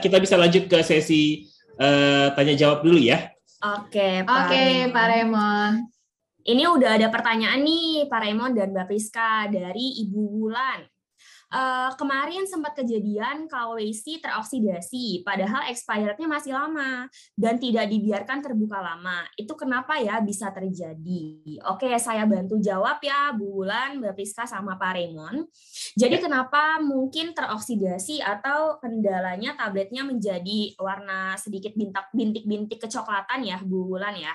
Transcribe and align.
kita 0.00 0.16
bisa 0.18 0.40
lanjut 0.40 0.66
ke 0.66 0.80
sesi 0.80 1.46
uh, 1.76 2.32
tanya 2.32 2.56
jawab 2.56 2.82
dulu 2.82 2.98
ya. 2.98 3.30
Oke, 3.60 4.24
Pak 4.24 4.48
Oke, 4.48 4.88
Pak 4.88 5.06
Raymond. 5.12 5.92
Ini 6.40 6.64
udah 6.64 6.96
ada 6.96 7.12
pertanyaan 7.12 7.60
nih 7.60 8.08
Pak 8.08 8.20
Raymond 8.24 8.56
dan 8.56 8.72
Mbak 8.72 8.88
Priska 8.88 9.46
dari 9.52 10.00
Ibu 10.08 10.20
Wulan. 10.40 10.80
Uh, 11.50 11.90
kemarin 11.98 12.46
sempat 12.46 12.78
kejadian 12.78 13.50
KWC 13.50 14.22
teroksidasi, 14.22 15.26
padahal 15.26 15.66
expirednya 15.66 16.30
masih 16.30 16.54
lama 16.54 17.10
dan 17.34 17.58
tidak 17.58 17.90
dibiarkan 17.90 18.38
terbuka 18.38 18.78
lama. 18.78 19.26
Itu 19.34 19.58
kenapa 19.58 19.98
ya 19.98 20.22
bisa 20.22 20.54
terjadi? 20.54 21.42
Oke, 21.66 21.90
saya 21.98 22.22
bantu 22.22 22.62
jawab 22.62 23.02
ya, 23.02 23.34
Bu 23.34 23.50
Wulan, 23.50 23.98
Mbak 23.98 24.14
Priska, 24.14 24.46
sama 24.46 24.78
Pak 24.78 24.94
Raymond. 24.94 25.50
Jadi 25.98 26.22
ya. 26.22 26.22
kenapa 26.22 26.78
mungkin 26.78 27.34
teroksidasi 27.34 28.22
atau 28.22 28.78
kendalanya 28.78 29.58
tabletnya 29.58 30.06
menjadi 30.06 30.78
warna 30.78 31.34
sedikit 31.34 31.74
bintik-bintik 32.14 32.78
kecoklatan 32.78 33.42
ya, 33.42 33.58
Bu 33.58 33.90
Wulan 33.90 34.14
ya? 34.14 34.34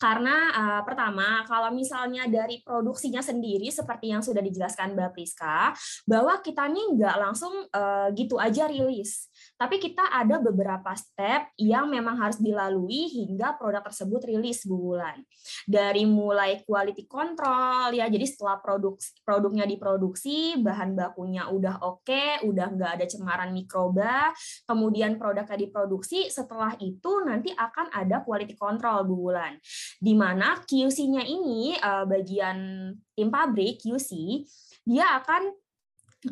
Karena 0.00 0.36
uh, 0.56 0.80
pertama, 0.88 1.44
kalau 1.44 1.68
misalnya 1.76 2.24
dari 2.32 2.64
produksinya 2.64 3.20
sendiri 3.20 3.68
seperti 3.68 4.08
yang 4.08 4.24
sudah 4.24 4.40
dijelaskan 4.40 4.96
Mbak 4.96 5.10
Priska, 5.12 5.76
bahwa 6.08 6.45
kita 6.46 6.70
nih 6.70 6.94
nggak 6.94 7.16
langsung 7.18 7.50
uh, 7.74 8.06
gitu 8.14 8.38
aja 8.38 8.70
rilis, 8.70 9.26
tapi 9.58 9.82
kita 9.82 10.06
ada 10.14 10.38
beberapa 10.38 10.94
step 10.94 11.50
yang 11.58 11.90
memang 11.90 12.14
harus 12.14 12.38
dilalui 12.38 13.10
hingga 13.10 13.58
produk 13.58 13.82
tersebut 13.82 14.22
rilis 14.30 14.62
Bu 14.62 14.78
Wulan. 14.78 15.26
Dari 15.66 16.06
mulai 16.06 16.62
quality 16.62 17.10
control 17.10 17.98
ya, 17.98 18.06
jadi 18.06 18.22
setelah 18.22 18.62
produk 18.62 18.94
produknya 19.26 19.66
diproduksi, 19.66 20.62
bahan 20.62 20.94
bakunya 20.94 21.50
udah 21.50 21.82
oke, 21.82 22.06
okay, 22.06 22.38
udah 22.46 22.70
nggak 22.70 23.02
ada 23.02 23.06
cemaran 23.10 23.50
mikroba, 23.50 24.30
kemudian 24.70 25.18
produknya 25.18 25.58
diproduksi, 25.58 26.30
setelah 26.30 26.78
itu 26.78 27.26
nanti 27.26 27.50
akan 27.50 27.90
ada 27.90 28.22
quality 28.22 28.54
control 28.54 29.02
Bu 29.02 29.28
Wulan. 29.28 29.58
Di 29.98 30.14
mana 30.14 30.62
QC-nya 30.62 31.26
ini 31.26 31.74
uh, 31.74 32.06
bagian 32.06 32.94
tim 33.16 33.32
pabrik 33.32 33.80
QC 33.82 34.44
dia 34.86 35.18
akan 35.18 35.50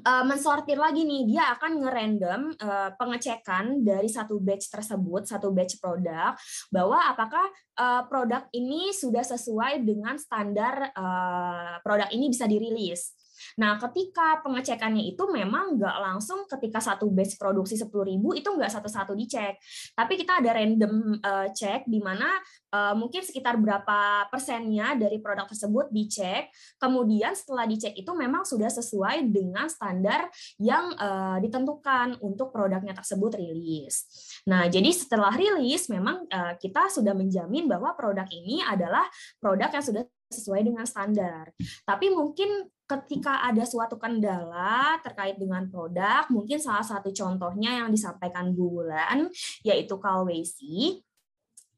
uh, 0.02 0.24
mensortir 0.26 0.74
lagi 0.80 1.06
nih, 1.06 1.22
dia 1.30 1.54
akan 1.54 1.72
ngerandom 1.84 2.40
uh, 2.58 2.90
pengecekan 2.98 3.86
dari 3.86 4.10
satu 4.10 4.42
batch 4.42 4.72
tersebut, 4.72 5.28
satu 5.28 5.54
batch 5.54 5.78
produk, 5.78 6.34
bahwa 6.72 6.98
apakah 7.14 7.46
uh, 7.78 8.02
produk 8.10 8.48
ini 8.54 8.90
sudah 8.90 9.22
sesuai 9.22 9.86
dengan 9.86 10.18
standar 10.18 10.90
uh, 10.94 11.78
produk 11.84 12.10
ini 12.10 12.30
bisa 12.32 12.50
dirilis. 12.50 13.14
Nah, 13.60 13.78
ketika 13.78 14.42
pengecekannya 14.42 15.04
itu 15.14 15.24
memang 15.30 15.78
nggak 15.78 15.96
langsung 16.00 16.46
ketika 16.48 16.80
satu 16.82 17.10
batch 17.10 17.38
produksi 17.38 17.78
10.000 17.78 18.18
itu 18.18 18.48
nggak 18.48 18.72
satu-satu 18.72 19.12
dicek. 19.14 19.58
Tapi 19.94 20.12
kita 20.18 20.42
ada 20.42 20.50
random 20.54 21.18
uh, 21.20 21.48
cek 21.50 21.86
di 21.86 22.00
mana 22.02 22.34
uh, 22.74 22.94
mungkin 22.98 23.22
sekitar 23.22 23.54
berapa 23.54 24.26
persennya 24.26 24.98
dari 24.98 25.22
produk 25.22 25.46
tersebut 25.46 25.94
dicek. 25.94 26.50
Kemudian 26.82 27.38
setelah 27.38 27.70
dicek 27.70 27.94
itu 27.94 28.10
memang 28.10 28.42
sudah 28.42 28.66
sesuai 28.66 29.30
dengan 29.30 29.70
standar 29.70 30.26
yang 30.58 30.90
uh, 30.98 31.38
ditentukan 31.38 32.18
untuk 32.18 32.50
produknya 32.50 32.98
tersebut 32.98 33.38
rilis. 33.38 34.10
Nah, 34.50 34.66
jadi 34.66 34.90
setelah 34.90 35.30
rilis 35.30 35.86
memang 35.86 36.26
uh, 36.26 36.58
kita 36.58 36.90
sudah 36.90 37.14
menjamin 37.14 37.70
bahwa 37.70 37.94
produk 37.94 38.26
ini 38.34 38.58
adalah 38.66 39.06
produk 39.38 39.70
yang 39.70 39.84
sudah 39.84 40.02
sesuai 40.34 40.66
dengan 40.66 40.82
standar. 40.82 41.54
Tapi 41.86 42.10
mungkin 42.10 42.66
ketika 42.84 43.46
ada 43.46 43.62
suatu 43.64 43.96
kendala 43.96 44.98
terkait 45.00 45.38
dengan 45.38 45.64
produk, 45.70 46.26
mungkin 46.28 46.58
salah 46.58 46.84
satu 46.84 47.14
contohnya 47.14 47.84
yang 47.84 47.88
disampaikan 47.88 48.52
Bu 48.52 48.82
Wulan, 48.82 49.30
yaitu 49.62 49.96
kalwesi, 49.96 51.00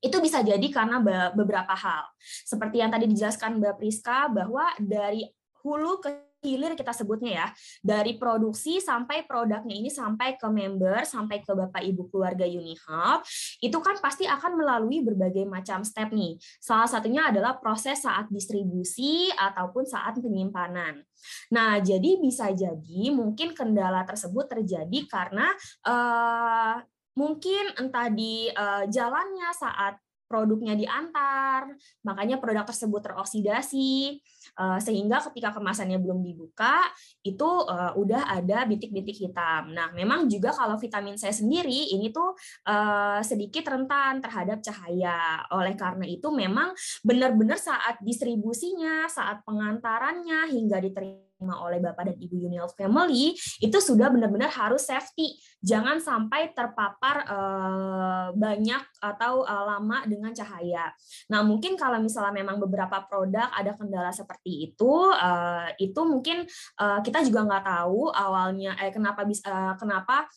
itu 0.06 0.17
bisa 0.22 0.41
jadi 0.41 0.67
karena 0.71 1.03
beberapa 1.34 1.75
hal. 1.75 2.06
Seperti 2.22 2.78
yang 2.81 2.94
tadi 2.94 3.11
dijelaskan 3.11 3.59
Mbak 3.59 3.75
Priska, 3.83 4.31
bahwa 4.31 4.71
dari 4.78 5.27
hulu 5.67 5.99
ke 5.99 6.27
hilir 6.47 6.78
kita 6.78 6.94
sebutnya 6.94 7.33
ya 7.34 7.47
dari 7.83 8.15
produksi 8.15 8.78
sampai 8.78 9.27
produknya 9.27 9.75
ini 9.75 9.91
sampai 9.91 10.39
ke 10.39 10.47
member 10.47 11.03
sampai 11.03 11.43
ke 11.43 11.50
bapak 11.50 11.83
ibu 11.83 12.06
keluarga 12.06 12.47
Unihub 12.47 13.27
itu 13.59 13.78
kan 13.83 13.99
pasti 13.99 14.31
akan 14.31 14.55
melalui 14.55 15.03
berbagai 15.03 15.43
macam 15.43 15.83
step 15.83 16.15
nih 16.15 16.38
salah 16.62 16.87
satunya 16.87 17.34
adalah 17.34 17.59
proses 17.59 18.06
saat 18.06 18.31
distribusi 18.31 19.34
ataupun 19.34 19.83
saat 19.83 20.23
penyimpanan 20.23 21.03
nah 21.50 21.83
jadi 21.83 22.23
bisa 22.23 22.55
jadi 22.55 23.11
mungkin 23.11 23.50
kendala 23.50 24.06
tersebut 24.06 24.47
terjadi 24.47 25.00
karena 25.11 25.50
uh, 25.83 26.78
mungkin 27.16 27.75
entah 27.81 28.12
di 28.12 28.53
uh, 28.53 28.84
jalannya 28.87 29.50
saat 29.56 29.99
produknya 30.27 30.75
diantar, 30.75 31.71
makanya 32.03 32.43
produk 32.43 32.66
tersebut 32.66 32.99
teroksidasi, 32.99 34.19
eh, 34.59 34.78
sehingga 34.82 35.22
ketika 35.31 35.55
kemasannya 35.55 36.03
belum 36.03 36.21
dibuka, 36.21 36.82
itu 37.22 37.47
uh, 37.47 37.94
udah 37.94 38.26
ada 38.26 38.66
bintik-bintik 38.66 39.15
hitam. 39.15 39.71
Nah, 39.71 39.94
memang 39.94 40.26
juga 40.26 40.50
kalau 40.50 40.75
vitamin 40.76 41.15
C 41.15 41.31
sendiri, 41.31 41.94
ini 41.94 42.10
tuh 42.10 42.34
uh, 42.66 43.22
sedikit 43.22 43.71
rentan 43.71 44.19
terhadap 44.19 44.59
cahaya. 44.62 45.47
Oleh 45.55 45.78
karena 45.78 46.06
itu, 46.06 46.28
memang 46.34 46.75
benar-benar 47.06 47.59
saat 47.59 47.99
distribusinya, 48.03 49.06
saat 49.06 49.43
pengantarannya, 49.47 50.50
hingga 50.50 50.82
diterima 50.82 51.25
oleh 51.41 51.79
Bapak 51.85 52.09
dan 52.13 52.17
Ibu 52.17 52.49
Union 52.49 52.65
Family 52.73 53.37
itu 53.61 53.79
sudah 53.81 54.09
benar-benar 54.09 54.49
harus 54.49 54.89
safety. 54.89 55.37
Jangan 55.61 56.01
sampai 56.01 56.57
terpapar 56.57 57.29
uh, 57.29 58.29
banyak 58.33 58.83
atau 59.05 59.45
uh, 59.45 59.65
lama 59.77 60.07
dengan 60.09 60.33
cahaya. 60.33 60.89
Nah, 61.29 61.45
mungkin 61.45 61.77
kalau 61.77 62.01
misalnya 62.01 62.41
memang 62.41 62.57
beberapa 62.57 63.05
produk 63.05 63.53
ada 63.53 63.77
kendala 63.77 64.09
seperti 64.15 64.73
itu, 64.73 64.93
uh, 65.13 65.69
itu 65.77 66.01
mungkin 66.07 66.49
kita 66.77 67.25
juga 67.25 67.41
nggak 67.45 67.65
tahu 67.67 68.13
awalnya 68.13 68.77
eh 68.81 68.93
kenapa 68.93 69.25
bisa 69.27 69.75
kenapa 69.81 70.29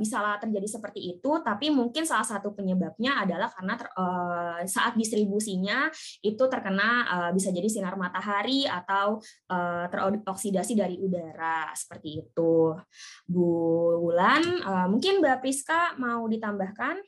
bisa 0.00 0.40
terjadi 0.40 0.68
seperti 0.68 1.00
itu, 1.16 1.30
tapi 1.44 1.68
mungkin 1.68 2.08
salah 2.08 2.24
satu 2.24 2.56
penyebabnya 2.56 3.20
adalah 3.22 3.52
karena 3.52 3.74
ter, 3.76 3.88
uh, 3.92 4.58
saat 4.64 4.96
distribusinya 4.96 5.92
itu 6.24 6.40
terkena 6.48 6.90
uh, 7.04 7.30
bisa 7.36 7.52
jadi 7.52 7.68
sinar 7.68 8.00
matahari 8.00 8.64
atau 8.64 9.20
teroksidasi 9.92 10.72
dari 10.74 10.96
udara 10.96 11.68
seperti 11.76 12.24
itu. 12.24 12.72
Bu 13.28 13.48
Wulan, 14.00 14.64
mungkin 14.88 15.20
Mbak 15.20 15.44
Priska 15.44 15.94
mau 16.00 16.24
ditambahkan? 16.26 16.98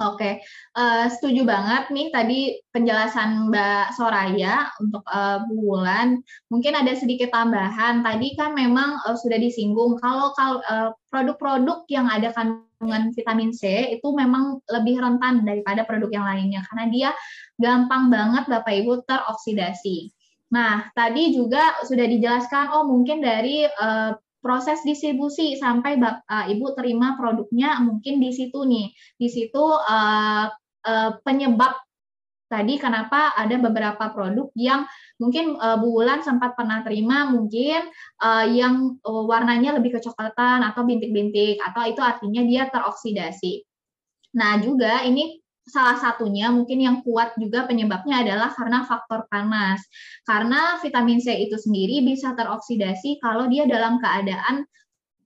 Oke, 0.00 0.40
uh, 0.80 1.12
setuju 1.12 1.44
banget 1.44 1.92
nih 1.92 2.08
tadi 2.08 2.56
penjelasan 2.72 3.52
Mbak 3.52 4.00
Soraya 4.00 4.72
untuk 4.80 5.04
uh, 5.04 5.44
Bu 5.44 5.60
Wulan. 5.60 6.24
Mungkin 6.48 6.72
ada 6.72 6.96
sedikit 6.96 7.28
tambahan. 7.36 8.00
Tadi 8.00 8.32
kan 8.32 8.56
memang 8.56 8.96
uh, 9.04 9.12
sudah 9.12 9.36
disinggung 9.36 10.00
kalau 10.00 10.32
uh, 10.40 10.96
produk-produk 11.12 11.84
yang 11.92 12.08
ada 12.08 12.32
kandungan 12.32 13.12
vitamin 13.12 13.52
C 13.52 13.92
itu 13.92 14.08
memang 14.16 14.64
lebih 14.72 15.04
rentan 15.04 15.44
daripada 15.44 15.84
produk 15.84 16.08
yang 16.08 16.24
lainnya 16.24 16.64
karena 16.72 16.84
dia 16.88 17.10
gampang 17.60 18.08
banget 18.08 18.48
Bapak 18.48 18.72
Ibu 18.72 19.04
teroksidasi. 19.04 20.08
Nah, 20.48 20.88
tadi 20.96 21.36
juga 21.36 21.76
sudah 21.84 22.08
dijelaskan 22.08 22.72
oh 22.72 22.88
mungkin 22.88 23.20
dari 23.20 23.68
uh, 23.68 24.16
proses 24.40 24.80
distribusi 24.82 25.56
sampai 25.56 26.00
uh, 26.00 26.48
ibu 26.48 26.72
terima 26.72 27.14
produknya 27.16 27.80
mungkin 27.84 28.18
di 28.20 28.32
situ 28.32 28.64
nih 28.64 28.92
di 29.20 29.28
situ 29.28 29.60
uh, 29.60 30.48
uh, 30.84 31.10
penyebab 31.24 31.76
tadi 32.50 32.82
kenapa 32.82 33.30
ada 33.38 33.54
beberapa 33.62 34.10
produk 34.10 34.50
yang 34.58 34.82
mungkin 35.22 35.54
uh, 35.54 35.78
Bu 35.78 35.94
Wulan 35.94 36.26
sempat 36.26 36.58
pernah 36.58 36.82
terima 36.82 37.30
mungkin 37.30 37.86
uh, 38.18 38.44
yang 38.50 38.98
uh, 39.06 39.22
warnanya 39.22 39.78
lebih 39.78 40.02
kecoklatan 40.02 40.66
atau 40.66 40.82
bintik-bintik 40.82 41.62
atau 41.62 41.86
itu 41.86 42.02
artinya 42.02 42.42
dia 42.42 42.66
teroksidasi. 42.66 43.62
Nah, 44.34 44.58
juga 44.58 45.06
ini 45.06 45.38
salah 45.70 45.94
satunya 45.96 46.50
mungkin 46.50 46.82
yang 46.82 47.06
kuat 47.06 47.38
juga 47.38 47.64
penyebabnya 47.70 48.26
adalah 48.26 48.50
karena 48.50 48.82
faktor 48.82 49.30
panas. 49.30 49.80
Karena 50.26 50.82
vitamin 50.82 51.22
C 51.22 51.46
itu 51.46 51.54
sendiri 51.54 52.02
bisa 52.02 52.34
teroksidasi 52.34 53.22
kalau 53.22 53.46
dia 53.46 53.70
dalam 53.70 54.02
keadaan 54.02 54.66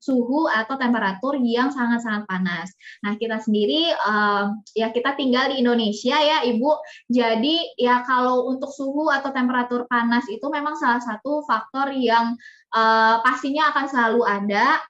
suhu 0.05 0.45
atau 0.53 0.77
temperatur 0.77 1.41
yang 1.41 1.73
sangat-sangat 1.73 2.29
panas. 2.29 2.69
Nah, 3.01 3.17
kita 3.17 3.41
sendiri 3.41 3.89
um, 4.05 4.61
ya 4.77 4.93
kita 4.93 5.17
tinggal 5.17 5.49
di 5.49 5.65
Indonesia 5.65 6.21
ya, 6.21 6.45
Ibu. 6.45 6.71
Jadi 7.09 7.73
ya 7.81 8.05
kalau 8.05 8.53
untuk 8.53 8.69
suhu 8.69 9.09
atau 9.09 9.33
temperatur 9.33 9.89
panas 9.89 10.29
itu 10.29 10.45
memang 10.53 10.77
salah 10.77 11.01
satu 11.01 11.41
faktor 11.49 11.97
yang 11.97 12.37
uh, 12.77 13.25
pastinya 13.25 13.73
akan 13.73 13.87
selalu 13.89 14.23
ada 14.29 14.85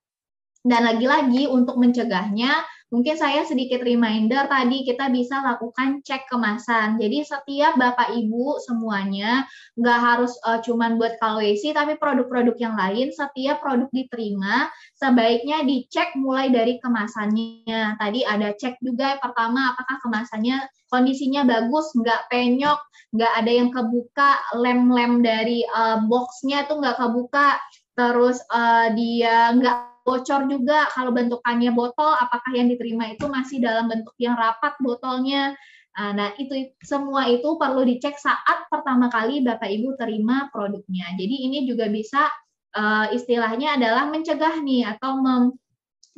dan 0.66 0.82
lagi-lagi 0.82 1.46
untuk 1.46 1.78
mencegahnya 1.78 2.50
mungkin 2.94 3.18
saya 3.18 3.42
sedikit 3.42 3.82
reminder 3.82 4.46
tadi 4.46 4.86
kita 4.86 5.10
bisa 5.10 5.42
lakukan 5.42 5.98
cek 6.06 6.30
kemasan. 6.30 6.94
Jadi 7.02 7.26
setiap 7.26 7.74
Bapak 7.74 8.14
Ibu 8.14 8.62
semuanya 8.62 9.42
nggak 9.74 9.98
harus 9.98 10.38
uh, 10.46 10.62
cuman 10.62 10.94
buat 10.94 11.18
kalwesi 11.18 11.74
tapi 11.74 11.98
produk-produk 11.98 12.54
yang 12.62 12.78
lain 12.78 13.10
setiap 13.10 13.58
produk 13.58 13.90
diterima 13.90 14.70
sebaiknya 14.94 15.66
dicek 15.66 16.14
mulai 16.14 16.54
dari 16.54 16.78
kemasannya. 16.78 17.98
Tadi 17.98 18.20
ada 18.22 18.54
cek 18.54 18.78
juga 18.78 19.18
pertama 19.18 19.74
apakah 19.74 19.98
kemasannya 20.06 20.62
kondisinya 20.86 21.42
bagus, 21.42 21.90
nggak 21.98 22.30
penyok, 22.30 22.78
nggak 23.18 23.32
ada 23.42 23.50
yang 23.50 23.74
kebuka, 23.74 24.38
lem-lem 24.54 25.26
dari 25.26 25.66
uh, 25.66 25.98
boxnya 26.06 26.70
tuh 26.70 26.78
nggak 26.78 27.02
kebuka, 27.02 27.58
terus 27.98 28.38
uh, 28.54 28.94
dia 28.94 29.50
nggak 29.58 29.93
bocor 30.04 30.46
juga 30.46 30.86
kalau 30.92 31.10
bentukannya 31.10 31.72
botol 31.72 32.12
apakah 32.12 32.52
yang 32.52 32.68
diterima 32.68 33.16
itu 33.16 33.24
masih 33.26 33.58
dalam 33.64 33.88
bentuk 33.88 34.12
yang 34.20 34.36
rapat 34.36 34.76
botolnya 34.78 35.56
ah, 35.96 36.12
Nah, 36.12 36.36
itu 36.36 36.76
semua 36.84 37.26
itu 37.32 37.56
perlu 37.56 37.82
dicek 37.88 38.20
saat 38.20 38.68
pertama 38.68 39.08
kali 39.08 39.40
Bapak 39.40 39.66
Ibu 39.66 39.96
terima 39.96 40.52
produknya. 40.52 41.08
Jadi 41.16 41.48
ini 41.48 41.64
juga 41.64 41.88
bisa 41.88 42.28
uh, 42.76 43.06
istilahnya 43.14 43.80
adalah 43.80 44.10
mencegah 44.10 44.60
nih 44.60 44.90
atau 44.94 45.22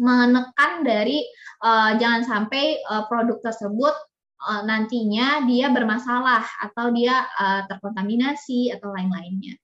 menekan 0.00 0.72
dari 0.82 1.22
uh, 1.62 1.94
jangan 2.00 2.24
sampai 2.24 2.80
uh, 2.88 3.06
produk 3.06 3.40
tersebut 3.40 3.94
nantinya 4.46 5.48
dia 5.48 5.72
bermasalah 5.72 6.44
atau 6.62 6.92
dia 6.92 7.24
terkontaminasi 7.66 8.70
atau 8.78 8.94
lain-lainnya. 8.94 9.58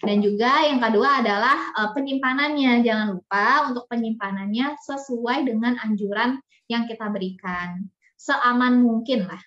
Dan 0.00 0.24
juga 0.24 0.64
yang 0.64 0.80
kedua 0.80 1.20
adalah 1.20 1.76
uh, 1.76 1.90
penyimpanannya. 1.92 2.80
Jangan 2.80 3.20
lupa 3.20 3.68
untuk 3.68 3.84
penyimpanannya 3.92 4.80
sesuai 4.80 5.44
dengan 5.44 5.76
anjuran 5.80 6.40
yang 6.72 6.88
kita 6.88 7.04
berikan. 7.12 7.84
Seaman 8.16 8.80
mungkin 8.80 9.28
lah. 9.28 9.40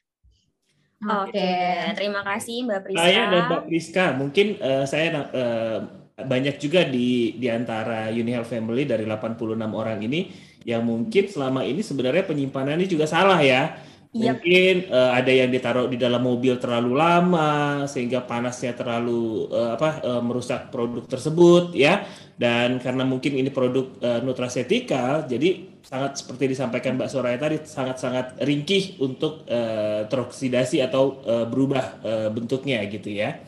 Oke, 1.04 1.36
okay. 1.36 1.92
terima 2.00 2.24
kasih 2.24 2.64
Mbak 2.64 2.80
Priska. 2.88 3.04
Saya 3.04 3.22
dan 3.28 3.42
Mbak 3.52 3.64
Priska, 3.68 4.06
mungkin 4.16 4.48
uh, 4.64 4.86
saya 4.88 5.08
uh, 5.36 5.80
banyak 6.16 6.56
juga 6.62 6.88
di 6.88 7.36
di 7.36 7.52
antara 7.52 8.08
Unihealth 8.08 8.48
Family 8.48 8.88
dari 8.88 9.04
86 9.04 9.58
orang 9.74 10.00
ini 10.00 10.32
yang 10.64 10.88
mungkin 10.88 11.28
selama 11.28 11.68
ini 11.68 11.84
sebenarnya 11.84 12.24
penyimpanannya 12.24 12.88
juga 12.88 13.04
salah 13.04 13.42
ya 13.44 13.76
Yep. 14.14 14.22
Mungkin 14.30 14.76
uh, 14.94 15.10
ada 15.18 15.34
yang 15.34 15.50
ditaruh 15.50 15.90
di 15.90 15.98
dalam 15.98 16.22
mobil 16.22 16.62
terlalu 16.62 16.94
lama 16.94 17.82
sehingga 17.90 18.22
panasnya 18.22 18.78
terlalu 18.78 19.50
uh, 19.50 19.74
apa 19.74 20.06
uh, 20.06 20.22
merusak 20.22 20.70
produk 20.70 21.02
tersebut 21.10 21.74
ya. 21.74 22.06
Dan 22.38 22.78
karena 22.78 23.10
mungkin 23.10 23.34
ini 23.34 23.50
produk 23.50 23.98
uh, 24.06 24.22
nutrasetika, 24.22 25.26
jadi 25.26 25.66
sangat 25.82 26.22
seperti 26.22 26.54
disampaikan 26.54 26.94
Mbak 26.94 27.10
Soraya 27.10 27.42
tadi 27.42 27.58
sangat-sangat 27.66 28.38
ringkih 28.46 29.02
untuk 29.02 29.50
uh, 29.50 30.06
teroksidasi 30.06 30.86
atau 30.86 31.18
uh, 31.26 31.50
berubah 31.50 31.86
uh, 32.06 32.30
bentuknya 32.30 32.86
gitu 32.86 33.10
ya. 33.10 33.42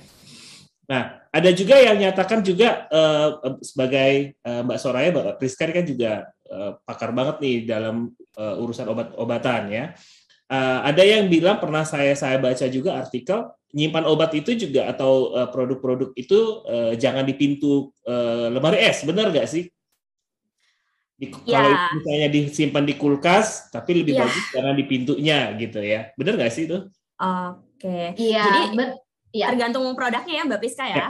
Nah, 0.90 1.30
ada 1.30 1.50
juga 1.54 1.78
yang 1.78 2.02
nyatakan 2.02 2.42
juga 2.42 2.90
uh, 2.90 3.38
sebagai 3.62 4.34
uh, 4.42 4.66
Mbak 4.66 4.80
Soraya, 4.82 5.14
Mbak 5.14 5.38
Priska 5.38 5.70
kan 5.70 5.86
juga 5.86 6.26
uh, 6.50 6.82
pakar 6.82 7.14
banget 7.14 7.38
nih 7.38 7.58
dalam 7.70 8.10
uh, 8.34 8.62
urusan 8.66 8.90
obat-obatan 8.90 9.70
ya 9.70 9.86
uh, 10.52 10.80
ada 10.86 11.04
yang 11.04 11.30
bilang 11.32 11.58
pernah 11.58 11.86
saya 11.86 12.14
saya 12.14 12.38
baca 12.38 12.66
juga 12.70 12.98
artikel 13.00 13.46
nyimpan 13.76 14.08
obat 14.08 14.32
itu 14.32 14.56
juga 14.56 14.88
atau 14.88 15.36
uh, 15.36 15.52
produk-produk 15.52 16.16
itu 16.16 16.64
uh, 16.64 16.96
jangan 16.96 17.28
di 17.28 17.36
pintu 17.36 17.92
uh, 18.08 18.48
lemari 18.48 18.80
es, 18.80 19.04
benar 19.04 19.36
nggak 19.36 19.48
sih? 19.52 19.68
Di, 21.16 21.32
ya. 21.48 21.60
Kalau 21.60 21.72
misalnya 22.00 22.28
disimpan 22.32 22.84
di 22.88 22.96
kulkas, 22.96 23.72
tapi 23.72 24.04
lebih 24.04 24.16
ya. 24.16 24.24
bagus 24.24 24.46
jangan 24.52 24.76
di 24.80 24.84
pintunya 24.88 25.40
gitu 25.60 25.80
ya, 25.84 26.08
benar 26.16 26.40
nggak 26.40 26.54
sih 26.56 26.72
itu? 26.72 26.88
Oke. 27.20 28.16
Iya. 28.16 28.44
Jadi 28.48 28.62
ya. 29.36 29.52
tergantung 29.52 29.84
produknya 29.92 30.34
ya, 30.40 30.44
Mbak 30.48 30.60
Piska 30.64 30.86
ya. 30.88 30.96
ya. 30.96 31.10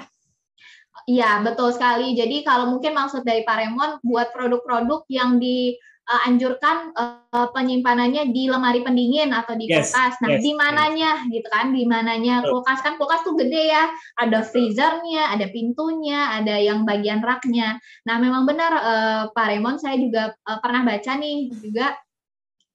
Iya, 1.05 1.29
betul 1.45 1.69
sekali. 1.69 2.17
Jadi 2.17 2.41
kalau 2.41 2.73
mungkin 2.73 2.97
maksud 2.97 3.21
dari 3.21 3.45
Pak 3.45 3.57
Remon 3.61 4.01
buat 4.01 4.33
produk-produk 4.33 5.05
yang 5.05 5.38
di 5.38 5.77
uh, 6.05 6.21
anjurkan 6.29 6.93
uh, 6.95 7.49
penyimpanannya 7.51 8.29
di 8.29 8.47
lemari 8.47 8.85
pendingin 8.85 9.33
atau 9.33 9.57
di 9.57 9.65
yes, 9.69 9.91
kulkas. 9.91 10.13
Nah, 10.21 10.29
yes, 10.37 10.41
di 10.45 10.51
mananya 10.53 11.11
yes. 11.25 11.33
gitu 11.33 11.47
kan? 11.49 11.65
Di 11.73 11.83
mananya 11.85 12.35
kulkas 12.45 12.79
kan 12.85 12.95
kulkas 13.01 13.25
tuh 13.25 13.35
gede 13.37 13.73
ya. 13.73 13.89
Ada 14.21 14.45
freezernya, 14.45 15.33
ada 15.33 15.49
pintunya, 15.49 16.37
ada 16.37 16.55
yang 16.61 16.85
bagian 16.85 17.19
raknya. 17.25 17.81
Nah, 18.05 18.15
memang 18.21 18.45
benar 18.45 18.71
uh, 18.73 19.23
Pak 19.33 19.45
Raymond 19.49 19.81
saya 19.81 19.97
juga 19.97 20.33
uh, 20.45 20.59
pernah 20.61 20.85
baca 20.85 21.11
nih 21.17 21.49
juga 21.61 21.97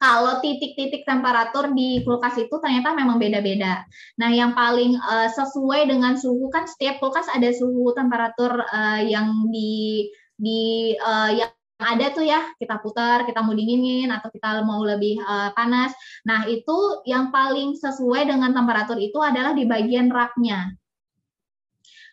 kalau 0.00 0.40
titik-titik 0.40 1.04
temperatur 1.04 1.76
di 1.76 2.00
kulkas 2.08 2.40
itu 2.40 2.56
ternyata 2.56 2.96
memang 2.96 3.20
beda-beda. 3.20 3.84
Nah, 4.16 4.32
yang 4.32 4.56
paling 4.56 4.96
uh, 4.96 5.28
sesuai 5.28 5.92
dengan 5.92 6.16
suhu 6.16 6.48
kan 6.48 6.64
setiap 6.64 7.04
kulkas 7.04 7.28
ada 7.28 7.52
suhu 7.52 7.92
temperatur 7.92 8.64
uh, 8.64 9.00
yang 9.04 9.52
di 9.52 10.08
di 10.40 10.96
uh, 10.96 11.28
yang 11.36 11.52
ada 11.80 12.12
tuh 12.12 12.24
ya 12.28 12.52
kita 12.60 12.76
putar, 12.84 13.24
kita 13.24 13.40
mau 13.40 13.56
dinginin 13.56 14.12
atau 14.12 14.28
kita 14.28 14.60
mau 14.62 14.84
lebih 14.84 15.16
uh, 15.24 15.50
panas. 15.56 15.96
Nah 16.28 16.44
itu 16.46 17.02
yang 17.08 17.32
paling 17.32 17.74
sesuai 17.74 18.28
dengan 18.28 18.52
temperatur 18.52 19.00
itu 19.00 19.16
adalah 19.18 19.56
di 19.56 19.64
bagian 19.64 20.12
raknya. 20.12 20.76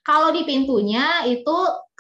Kalau 0.08 0.32
di 0.32 0.48
pintunya 0.48 1.28
itu 1.28 1.58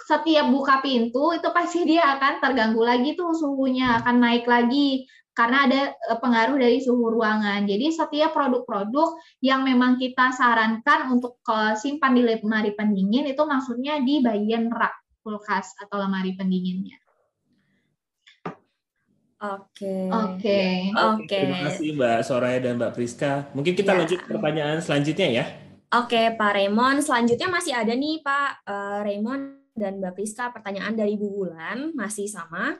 setiap 0.07 0.47
buka 0.47 0.79
pintu 0.79 1.35
itu 1.35 1.51
pasti 1.51 1.83
dia 1.83 2.15
akan 2.15 2.39
terganggu 2.39 2.79
lagi 2.79 3.19
tuh 3.19 3.35
suhunya 3.35 3.99
akan 3.99 4.15
naik 4.23 4.47
lagi 4.47 5.03
karena 5.35 5.69
ada 5.69 5.81
eh, 5.93 6.19
pengaruh 6.23 6.57
dari 6.57 6.79
suhu 6.79 7.13
ruangan. 7.13 7.67
Jadi 7.67 7.91
setiap 7.91 8.31
produk-produk 8.31 9.19
yang 9.43 9.67
memang 9.67 9.99
kita 9.99 10.31
sarankan 10.31 11.13
untuk 11.13 11.43
simpan 11.77 12.15
di 12.15 12.23
lemari 12.23 12.71
pendingin 12.73 13.27
itu 13.29 13.43
maksudnya 13.43 13.99
di 13.99 14.23
bagian 14.23 14.71
rak 14.71 14.95
kulkas 15.21 15.75
atau 15.83 15.99
lemari 15.99 16.33
pendinginnya. 16.33 17.06
Oke. 19.37 20.09
Oke. 20.09 20.61
Oke. 20.97 21.29
Terima 21.29 21.69
kasih 21.69 21.93
Mbak 21.93 22.19
Soraya 22.25 22.57
dan 22.57 22.81
Mbak 22.81 22.91
Priska. 22.97 23.45
Mungkin 23.53 23.77
kita 23.77 23.93
ya. 23.93 23.97
lanjut 24.01 24.19
pertanyaan 24.25 24.77
selanjutnya 24.81 25.27
ya. 25.29 25.45
Oke, 25.93 26.33
Pak 26.33 26.51
Raymond. 26.57 27.05
Selanjutnya 27.05 27.47
masih 27.47 27.71
ada 27.77 27.93
nih 27.93 28.19
Pak 28.25 28.65
uh, 28.65 28.99
Raymond 29.05 29.71
dan 29.77 30.01
Mbak 30.01 30.17
Priska. 30.17 30.49
Pertanyaan 30.49 30.97
dari 30.97 31.13
Bu 31.21 31.29
Bulan 31.29 31.93
masih 31.93 32.25
sama. 32.25 32.73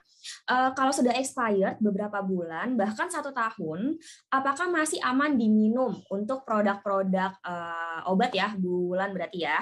Uh, 0.49 0.73
kalau 0.73 0.89
sudah 0.89 1.13
expired 1.13 1.77
beberapa 1.77 2.19
bulan, 2.25 2.73
bahkan 2.73 3.07
satu 3.07 3.29
tahun, 3.31 3.95
apakah 4.33 4.67
masih 4.73 4.97
aman 5.05 5.37
diminum 5.37 5.93
untuk 6.09 6.41
produk-produk 6.41 7.37
uh, 7.45 8.01
obat 8.09 8.33
ya, 8.33 8.57
Bu 8.57 8.91
Bulan 8.91 9.13
berarti 9.13 9.45
ya? 9.45 9.61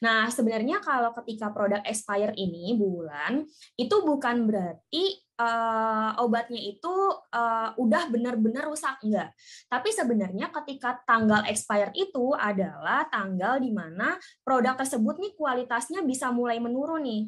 Nah, 0.00 0.32
sebenarnya 0.32 0.80
kalau 0.80 1.12
ketika 1.20 1.52
produk 1.52 1.84
expired 1.84 2.32
ini, 2.40 2.72
Bu 2.72 3.00
Bulan, 3.00 3.44
itu 3.76 3.96
bukan 4.00 4.48
berarti 4.48 5.20
uh, 5.36 6.16
obatnya 6.24 6.60
itu 6.60 6.94
uh, 7.32 7.76
udah 7.76 8.08
benar-benar 8.08 8.68
rusak 8.68 8.96
enggak. 9.04 9.32
Tapi 9.68 9.88
sebenarnya 9.92 10.48
ketika 10.60 11.00
tanggal 11.04 11.44
expired 11.48 11.92
itu 11.92 12.32
adalah 12.32 13.08
tanggal 13.12 13.60
di 13.60 13.72
mana 13.72 14.16
produk 14.40 14.76
tersebut 14.76 15.20
nih 15.20 15.32
kualitasnya 15.36 16.00
bisa 16.04 16.32
mulai 16.32 16.56
menurun 16.60 17.04
nih. 17.04 17.22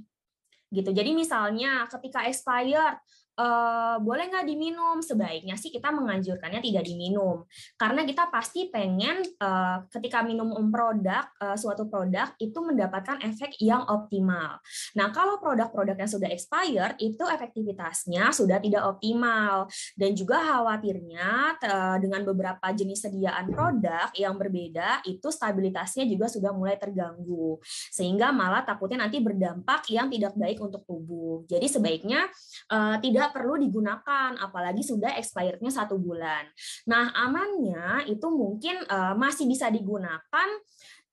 Gitu. 0.72 0.88
Jadi 0.96 1.12
misalnya 1.12 1.84
ketika 1.92 2.24
expired 2.24 2.96
Uh, 3.32 3.96
boleh 4.04 4.28
nggak 4.28 4.44
diminum? 4.44 5.00
Sebaiknya 5.00 5.56
sih 5.56 5.72
kita 5.72 5.88
menganjurkannya 5.88 6.60
tidak 6.60 6.84
diminum, 6.84 7.48
karena 7.80 8.04
kita 8.04 8.28
pasti 8.28 8.68
pengen 8.68 9.24
uh, 9.40 9.88
ketika 9.88 10.20
minum 10.20 10.52
produk 10.68 11.24
uh, 11.40 11.56
suatu 11.56 11.88
produk 11.88 12.28
itu 12.36 12.58
mendapatkan 12.60 13.24
efek 13.24 13.56
yang 13.62 13.88
optimal. 13.88 14.60
Nah 14.98 15.08
kalau 15.16 15.40
produk-produk 15.40 15.96
yang 15.96 16.10
sudah 16.10 16.28
expired 16.28 17.00
itu 17.00 17.24
efektivitasnya 17.24 18.36
sudah 18.36 18.60
tidak 18.60 18.84
optimal 18.84 19.64
dan 19.96 20.10
juga 20.12 20.36
khawatirnya 20.36 21.56
uh, 21.56 21.96
dengan 22.02 22.28
beberapa 22.28 22.68
jenis 22.74 23.08
sediaan 23.08 23.48
produk 23.48 24.12
yang 24.12 24.36
berbeda 24.36 25.08
itu 25.08 25.32
stabilitasnya 25.32 26.04
juga 26.04 26.28
sudah 26.28 26.52
mulai 26.52 26.76
terganggu 26.76 27.56
sehingga 27.88 28.28
malah 28.28 28.60
takutnya 28.60 29.08
nanti 29.08 29.24
berdampak 29.24 29.88
yang 29.88 30.12
tidak 30.12 30.36
baik 30.36 30.58
untuk 30.60 30.84
tubuh. 30.84 31.48
Jadi 31.48 31.66
sebaiknya 31.70 32.28
uh, 32.68 33.00
tidak 33.00 33.21
tidak 33.22 33.38
perlu 33.38 33.54
digunakan, 33.54 34.34
apalagi 34.34 34.82
sudah 34.82 35.14
expirednya 35.14 35.70
satu 35.70 35.94
bulan. 35.94 36.42
Nah, 36.90 37.14
amannya 37.14 38.10
itu 38.10 38.26
mungkin 38.34 38.82
uh, 38.90 39.14
masih 39.14 39.46
bisa 39.46 39.70
digunakan 39.70 40.48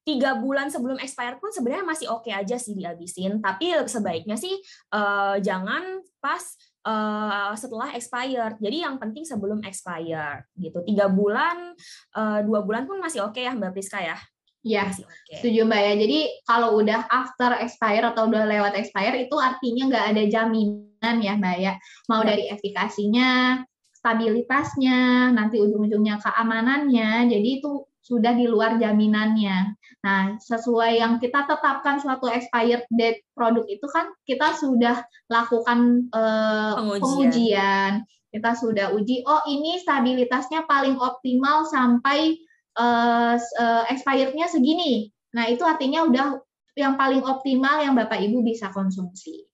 tiga 0.01 0.33
bulan 0.41 0.73
sebelum 0.73 0.97
expired 0.97 1.37
pun 1.37 1.53
sebenarnya 1.53 1.85
masih 1.85 2.09
oke 2.09 2.25
okay 2.25 2.33
aja 2.33 2.57
sih 2.57 2.73
dihabisin. 2.73 3.45
Tapi 3.45 3.85
sebaiknya 3.85 4.41
sih 4.41 4.57
uh, 4.89 5.37
jangan 5.37 6.01
pas 6.17 6.41
uh, 6.89 7.53
setelah 7.53 7.93
expired. 7.93 8.57
Jadi 8.57 8.81
yang 8.81 8.97
penting 8.97 9.21
sebelum 9.21 9.61
expired 9.61 10.49
gitu. 10.57 10.81
Tiga 10.81 11.13
bulan, 11.13 11.77
uh, 12.17 12.41
dua 12.41 12.65
bulan 12.65 12.89
pun 12.89 12.97
masih 12.97 13.21
oke 13.21 13.37
okay 13.37 13.45
ya 13.45 13.53
Mbak 13.53 13.77
Priska 13.77 14.01
ya. 14.01 14.17
Ya, 14.59 14.91
okay. 14.91 15.39
setuju 15.39 15.63
Mbak 15.63 15.81
ya. 15.81 15.93
Jadi 16.03 16.19
kalau 16.43 16.75
udah 16.83 17.07
after 17.07 17.55
expire 17.63 18.03
atau 18.03 18.27
udah 18.27 18.43
lewat 18.43 18.75
expire 18.75 19.15
itu 19.15 19.35
artinya 19.39 19.87
nggak 19.87 20.05
ada 20.15 20.23
jaminan 20.27 21.15
ya 21.23 21.33
Mbak 21.39 21.57
ya. 21.63 21.73
Mau 22.11 22.21
ya. 22.23 22.35
dari 22.35 22.51
efikasinya, 22.51 23.63
stabilitasnya, 23.95 25.31
nanti 25.31 25.63
ujung-ujungnya 25.63 26.19
keamanannya. 26.19 27.31
Jadi 27.31 27.49
itu 27.63 27.87
sudah 28.03 28.35
di 28.35 28.51
luar 28.51 28.75
jaminannya. 28.81 29.79
Nah, 30.03 30.39
sesuai 30.39 31.03
yang 31.03 31.19
kita 31.19 31.43
tetapkan 31.45 31.99
suatu 31.99 32.31
expired 32.31 32.87
date 32.91 33.27
produk 33.35 33.67
itu 33.67 33.85
kan 33.91 34.11
kita 34.23 34.55
sudah 34.55 35.03
lakukan 35.27 36.09
eh, 36.11 36.73
pengujian. 36.75 37.03
pengujian. 37.03 37.91
Kita 38.29 38.51
sudah 38.53 38.93
uji, 38.93 39.25
oh 39.25 39.41
ini 39.49 39.81
stabilitasnya 39.81 40.69
paling 40.69 41.01
optimal 41.01 41.65
sampai 41.65 42.37
eh, 42.77 43.35
eh, 43.37 43.83
expirednya 43.89 44.45
segini. 44.45 45.09
Nah, 45.33 45.45
itu 45.49 45.61
artinya 45.65 46.05
udah 46.05 46.41
yang 46.77 46.95
paling 46.95 47.21
optimal 47.25 47.81
yang 47.83 47.93
Bapak 47.93 48.21
Ibu 48.21 48.41
bisa 48.45 48.69
konsumsi. 48.69 49.45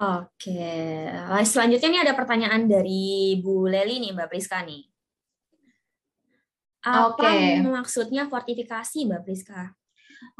Oke, 0.00 0.64
selanjutnya 1.44 1.88
ini 1.92 2.00
ada 2.00 2.16
pertanyaan 2.16 2.64
dari 2.64 3.36
Bu 3.36 3.68
Leli 3.68 4.00
nih, 4.00 4.16
Mbak 4.16 4.28
Priska 4.32 4.64
nih. 4.64 4.88
Apa 6.80 7.20
okay. 7.20 7.60
maksudnya 7.60 8.24
fortifikasi, 8.24 9.04
Mbak 9.04 9.22
Priska? 9.28 9.76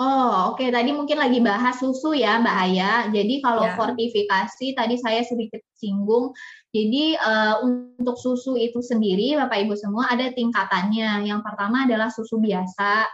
Oh, 0.00 0.54
oke. 0.54 0.60
Okay. 0.60 0.68
Tadi 0.72 0.90
mungkin 0.96 1.20
lagi 1.20 1.44
bahas 1.44 1.76
susu 1.76 2.16
ya, 2.16 2.40
Mbak 2.40 2.56
Aya. 2.56 2.92
Jadi 3.12 3.44
kalau 3.44 3.68
ya. 3.68 3.76
fortifikasi 3.76 4.66
tadi 4.72 4.96
saya 4.96 5.20
sedikit 5.26 5.60
singgung. 5.76 6.32
Jadi 6.72 7.18
uh, 7.18 7.60
untuk 7.66 8.16
susu 8.16 8.56
itu 8.56 8.80
sendiri, 8.80 9.36
Bapak 9.36 9.66
Ibu 9.66 9.74
semua 9.76 10.08
ada 10.08 10.30
tingkatannya. 10.32 11.28
Yang 11.28 11.40
pertama 11.42 11.84
adalah 11.84 12.08
susu 12.08 12.40
biasa, 12.40 13.10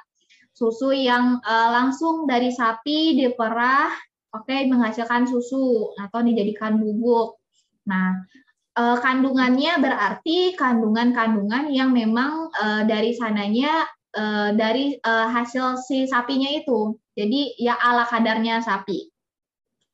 susu 0.54 0.92
yang 0.92 1.42
uh, 1.42 1.68
langsung 1.75 2.28
dari 2.28 2.54
sapi 2.54 3.18
diperah 3.18 3.90
oke 4.36 4.44
okay, 4.44 4.68
menghasilkan 4.68 5.25
susu 5.25 5.96
atau 5.96 6.20
dijadikan 6.20 6.76
bubuk. 6.76 7.40
Nah, 7.88 8.20
eh, 8.76 8.96
kandungannya 9.00 9.80
berarti 9.80 10.52
kandungan-kandungan 10.58 11.72
yang 11.72 11.96
memang 11.96 12.52
eh, 12.52 12.82
dari 12.84 13.16
sananya 13.16 13.88
eh, 14.16 14.50
dari 14.56 14.96
hasil 15.04 15.80
si 15.85 16.08
sapinya 16.08 16.49
itu. 16.49 16.96
Jadi 17.12 17.61
ya 17.61 17.76
ala 17.76 18.08
kadarnya 18.08 18.64
sapi. 18.64 19.12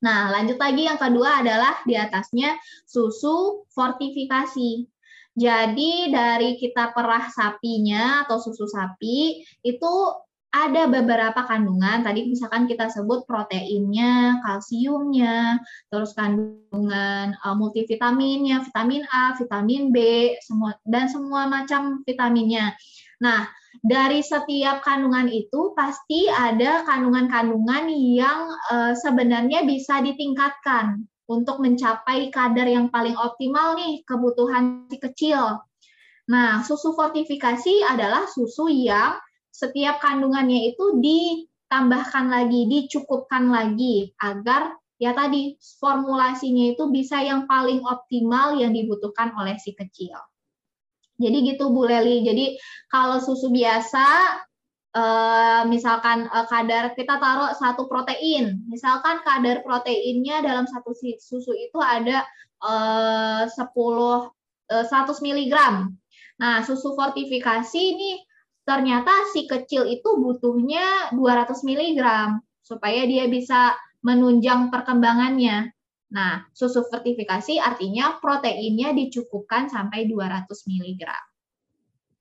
Nah, 0.02 0.34
lanjut 0.34 0.58
lagi 0.58 0.82
yang 0.90 0.98
kedua 0.98 1.46
adalah 1.46 1.78
di 1.86 1.94
atasnya 1.94 2.58
susu 2.86 3.66
fortifikasi. 3.70 4.90
Jadi 5.32 6.12
dari 6.12 6.58
kita 6.60 6.92
perah 6.92 7.30
sapinya 7.32 8.26
atau 8.26 8.36
susu 8.42 8.68
sapi 8.68 9.40
itu 9.64 9.92
ada 10.52 10.84
beberapa 10.84 11.48
kandungan 11.48 12.04
tadi 12.04 12.28
misalkan 12.28 12.68
kita 12.68 12.92
sebut 12.92 13.24
proteinnya, 13.24 14.36
kalsiumnya, 14.44 15.56
terus 15.88 16.12
kandungan 16.12 17.32
uh, 17.40 17.56
multivitaminnya, 17.56 18.60
vitamin 18.60 19.08
A, 19.08 19.32
vitamin 19.40 19.88
B, 19.88 19.96
semua 20.44 20.76
dan 20.84 21.08
semua 21.08 21.48
macam 21.48 22.04
vitaminnya. 22.04 22.76
Nah, 23.24 23.48
dari 23.80 24.20
setiap 24.20 24.84
kandungan 24.84 25.32
itu 25.32 25.72
pasti 25.72 26.28
ada 26.28 26.84
kandungan-kandungan 26.84 27.88
yang 27.88 28.52
uh, 28.68 28.92
sebenarnya 28.92 29.64
bisa 29.64 30.04
ditingkatkan 30.04 31.08
untuk 31.24 31.64
mencapai 31.64 32.28
kadar 32.28 32.68
yang 32.68 32.92
paling 32.92 33.16
optimal 33.16 33.72
nih 33.80 34.04
kebutuhan 34.04 34.84
si 34.92 35.00
kecil. 35.00 35.64
Nah, 36.28 36.60
susu 36.60 36.92
fortifikasi 36.92 37.88
adalah 37.88 38.28
susu 38.28 38.68
yang 38.68 39.16
setiap 39.48 40.04
kandungannya 40.04 40.76
itu 40.76 41.00
ditambahkan 41.00 42.28
lagi, 42.28 42.68
dicukupkan 42.68 43.48
lagi 43.48 44.12
agar 44.20 44.76
ya 45.00 45.16
tadi 45.16 45.56
formulasinya 45.80 46.76
itu 46.76 46.92
bisa 46.92 47.18
yang 47.24 47.48
paling 47.48 47.82
optimal 47.82 48.54
yang 48.54 48.76
dibutuhkan 48.76 49.32
oleh 49.34 49.56
si 49.58 49.72
kecil. 49.74 50.14
Jadi 51.22 51.54
gitu 51.54 51.70
Bu 51.70 51.86
Leli. 51.86 52.26
Jadi 52.26 52.58
kalau 52.90 53.22
susu 53.22 53.48
biasa 53.54 54.06
eh, 54.92 55.62
misalkan 55.70 56.28
eh, 56.28 56.46
kadar 56.50 56.92
kita 56.98 57.16
taruh 57.22 57.50
satu 57.56 57.86
protein, 57.86 58.66
misalkan 58.68 59.22
kadar 59.22 59.62
proteinnya 59.62 60.42
dalam 60.42 60.66
satu 60.66 60.92
susu 60.96 61.52
itu 61.54 61.78
ada 61.78 62.26
eh, 62.62 63.44
10 63.46 63.54
eh, 64.72 64.84
100 64.86 65.24
mg. 65.26 65.54
Nah, 66.42 66.56
susu 66.66 66.98
fortifikasi 66.98 67.78
ini 67.78 68.18
ternyata 68.62 69.10
si 69.34 69.46
kecil 69.50 69.90
itu 69.90 70.06
butuhnya 70.22 71.14
200 71.14 71.66
mg 71.66 72.00
supaya 72.62 73.02
dia 73.06 73.26
bisa 73.26 73.74
menunjang 74.02 74.70
perkembangannya. 74.70 75.70
Nah, 76.12 76.44
susu 76.52 76.84
fortifikasi 76.84 77.56
artinya 77.56 78.20
proteinnya 78.20 78.92
dicukupkan 78.92 79.72
sampai 79.72 80.04
200 80.04 80.44
mg. 80.44 81.02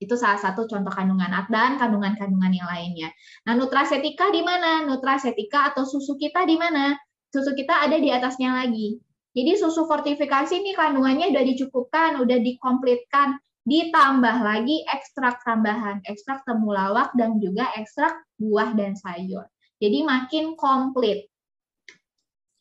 Itu 0.00 0.18
salah 0.18 0.40
satu 0.40 0.66
contoh 0.66 0.90
kandungan 0.90 1.30
dan 1.46 1.78
kandungan-kandungan 1.78 2.52
yang 2.56 2.66
lainnya. 2.66 3.08
Nah, 3.46 3.54
nutrasetika 3.54 4.32
di 4.32 4.40
mana? 4.42 4.82
Nutrasetika 4.88 5.70
atau 5.70 5.84
susu 5.84 6.16
kita 6.16 6.42
di 6.48 6.56
mana? 6.56 6.96
Susu 7.30 7.52
kita 7.52 7.86
ada 7.86 8.00
di 8.00 8.08
atasnya 8.10 8.64
lagi. 8.64 8.98
Jadi 9.32 9.56
susu 9.56 9.88
fortifikasi 9.88 10.52
ini 10.52 10.76
kandungannya 10.76 11.32
udah 11.32 11.44
dicukupkan, 11.44 12.20
udah 12.20 12.38
dikomplitkan 12.42 13.40
ditambah 13.62 14.36
lagi 14.42 14.82
ekstrak 14.90 15.40
tambahan, 15.46 16.02
ekstrak 16.04 16.42
temulawak 16.44 17.14
dan 17.16 17.38
juga 17.38 17.70
ekstrak 17.78 18.12
buah 18.36 18.74
dan 18.76 18.92
sayur. 18.98 19.46
Jadi 19.80 20.04
makin 20.04 20.58
komplit. 20.58 21.31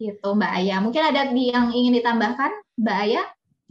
Gitu 0.02 0.28
Mbak 0.34 0.52
Aya. 0.58 0.82
Mungkin 0.82 1.04
ada 1.14 1.30
yang 1.30 1.70
ingin 1.70 1.94
ditambahkan 2.02 2.50
Mbak 2.82 2.98
Aya? 3.06 3.24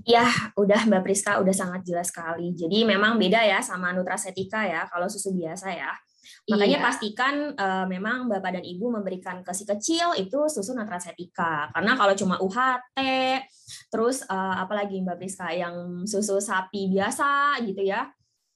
Ya, 0.06 0.30
udah 0.54 0.86
Mbak 0.86 1.02
Priska 1.02 1.42
udah 1.42 1.50
sangat 1.50 1.82
jelas 1.82 2.14
sekali. 2.14 2.54
Jadi 2.54 2.86
memang 2.86 3.18
beda 3.18 3.42
ya 3.42 3.58
sama 3.58 3.90
nutrasetika 3.90 4.62
ya 4.62 4.86
kalau 4.86 5.10
susu 5.10 5.34
biasa 5.34 5.74
ya. 5.74 5.90
Makanya 6.48 6.78
iya. 6.80 6.84
pastikan 6.84 7.34
uh, 7.52 7.84
memang 7.90 8.30
Bapak 8.30 8.58
dan 8.58 8.64
Ibu 8.64 8.90
memberikan 8.90 9.42
ke 9.42 9.52
si 9.52 9.66
kecil 9.66 10.14
itu 10.16 10.46
susu 10.46 10.72
nutrasetika. 10.72 11.68
Karena 11.74 11.98
kalau 11.98 12.14
cuma 12.16 12.38
UHT, 12.38 12.98
terus 13.90 14.24
uh, 14.30 14.56
apalagi 14.62 15.02
Mbak 15.02 15.18
Priska 15.20 15.50
yang 15.52 16.06
susu 16.06 16.38
sapi 16.40 16.88
biasa 16.88 17.60
gitu 17.66 17.82
ya, 17.84 18.08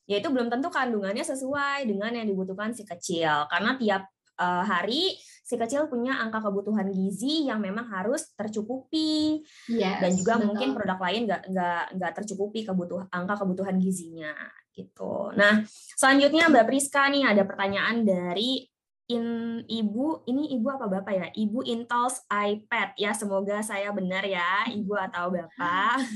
ya 0.08 0.16
itu 0.22 0.28
belum 0.30 0.48
tentu 0.48 0.70
kandungannya 0.72 1.26
sesuai 1.26 1.84
dengan 1.84 2.14
yang 2.14 2.26
dibutuhkan 2.30 2.72
si 2.72 2.86
kecil. 2.86 3.50
Karena 3.50 3.76
tiap 3.76 4.13
uh, 4.38 4.64
hari 4.64 5.14
si 5.44 5.60
kecil 5.60 5.92
punya 5.92 6.16
angka 6.24 6.40
kebutuhan 6.40 6.88
gizi 6.88 7.44
yang 7.44 7.60
memang 7.60 7.84
harus 7.92 8.32
tercukupi 8.32 9.44
yes, 9.68 10.00
dan 10.00 10.10
juga 10.16 10.34
betul. 10.40 10.46
mungkin 10.48 10.68
produk 10.72 10.98
lain 11.04 11.22
nggak 11.28 11.42
nggak 11.52 11.84
nggak 12.00 12.12
tercukupi 12.16 12.64
kebutuh 12.64 13.04
angka 13.12 13.44
kebutuhan 13.44 13.76
gizinya 13.76 14.32
gitu. 14.74 15.30
Nah, 15.38 15.62
selanjutnya 15.94 16.50
Mbak 16.50 16.66
Priska 16.66 17.06
nih 17.06 17.30
ada 17.30 17.46
pertanyaan 17.46 18.02
dari 18.02 18.66
in 19.12 19.60
ibu 19.68 20.24
ini 20.24 20.56
ibu 20.56 20.72
apa 20.72 20.88
bapak 20.88 21.12
ya? 21.12 21.26
Ibu 21.28 21.60
Intel's 21.68 22.24
iPad. 22.32 22.96
Ya 22.96 23.12
semoga 23.12 23.60
saya 23.60 23.92
benar 23.92 24.24
ya 24.24 24.64
ibu 24.72 24.96
atau 25.06 25.32
bapak. 25.32 26.00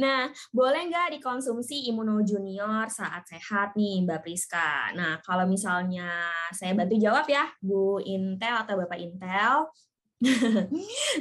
Nah 0.00 0.32
boleh 0.52 0.88
nggak 0.88 1.20
dikonsumsi 1.20 1.88
Imuno 1.92 2.24
Junior 2.24 2.88
saat 2.88 3.28
sehat 3.28 3.76
nih 3.76 4.04
Mbak 4.08 4.24
Priska? 4.24 4.92
Nah 4.96 5.20
kalau 5.20 5.44
misalnya 5.44 6.32
saya 6.52 6.72
bantu 6.72 6.96
jawab 6.96 7.28
ya 7.28 7.44
Bu 7.60 8.00
Intel 8.00 8.56
atau 8.64 8.80
Bapak 8.80 8.98
Intel. 9.00 9.68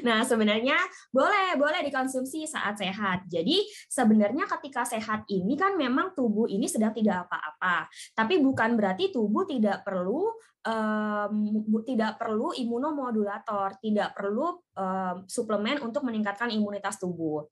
Nah, 0.07 0.23
sebenarnya 0.23 0.79
boleh 1.11 1.55
boleh 1.59 1.83
dikonsumsi 1.83 2.47
saat 2.47 2.79
sehat. 2.79 3.27
Jadi, 3.27 3.63
sebenarnya 3.91 4.47
ketika 4.47 4.87
sehat 4.87 5.27
ini 5.27 5.59
kan 5.59 5.75
memang 5.75 6.15
tubuh 6.15 6.47
ini 6.47 6.67
sedang 6.67 6.95
tidak 6.95 7.27
apa-apa. 7.27 7.91
Tapi 8.15 8.39
bukan 8.39 8.79
berarti 8.79 9.11
tubuh 9.11 9.43
tidak 9.47 9.83
perlu 9.83 10.31
um, 10.65 11.33
tidak 11.85 12.17
perlu 12.17 12.51
imunomodulator, 12.57 13.77
tidak 13.79 14.17
perlu 14.17 14.59
um, 14.75 15.17
suplemen 15.29 15.79
untuk 15.85 16.01
meningkatkan 16.03 16.49
imunitas 16.49 16.97
tubuh. 16.97 17.45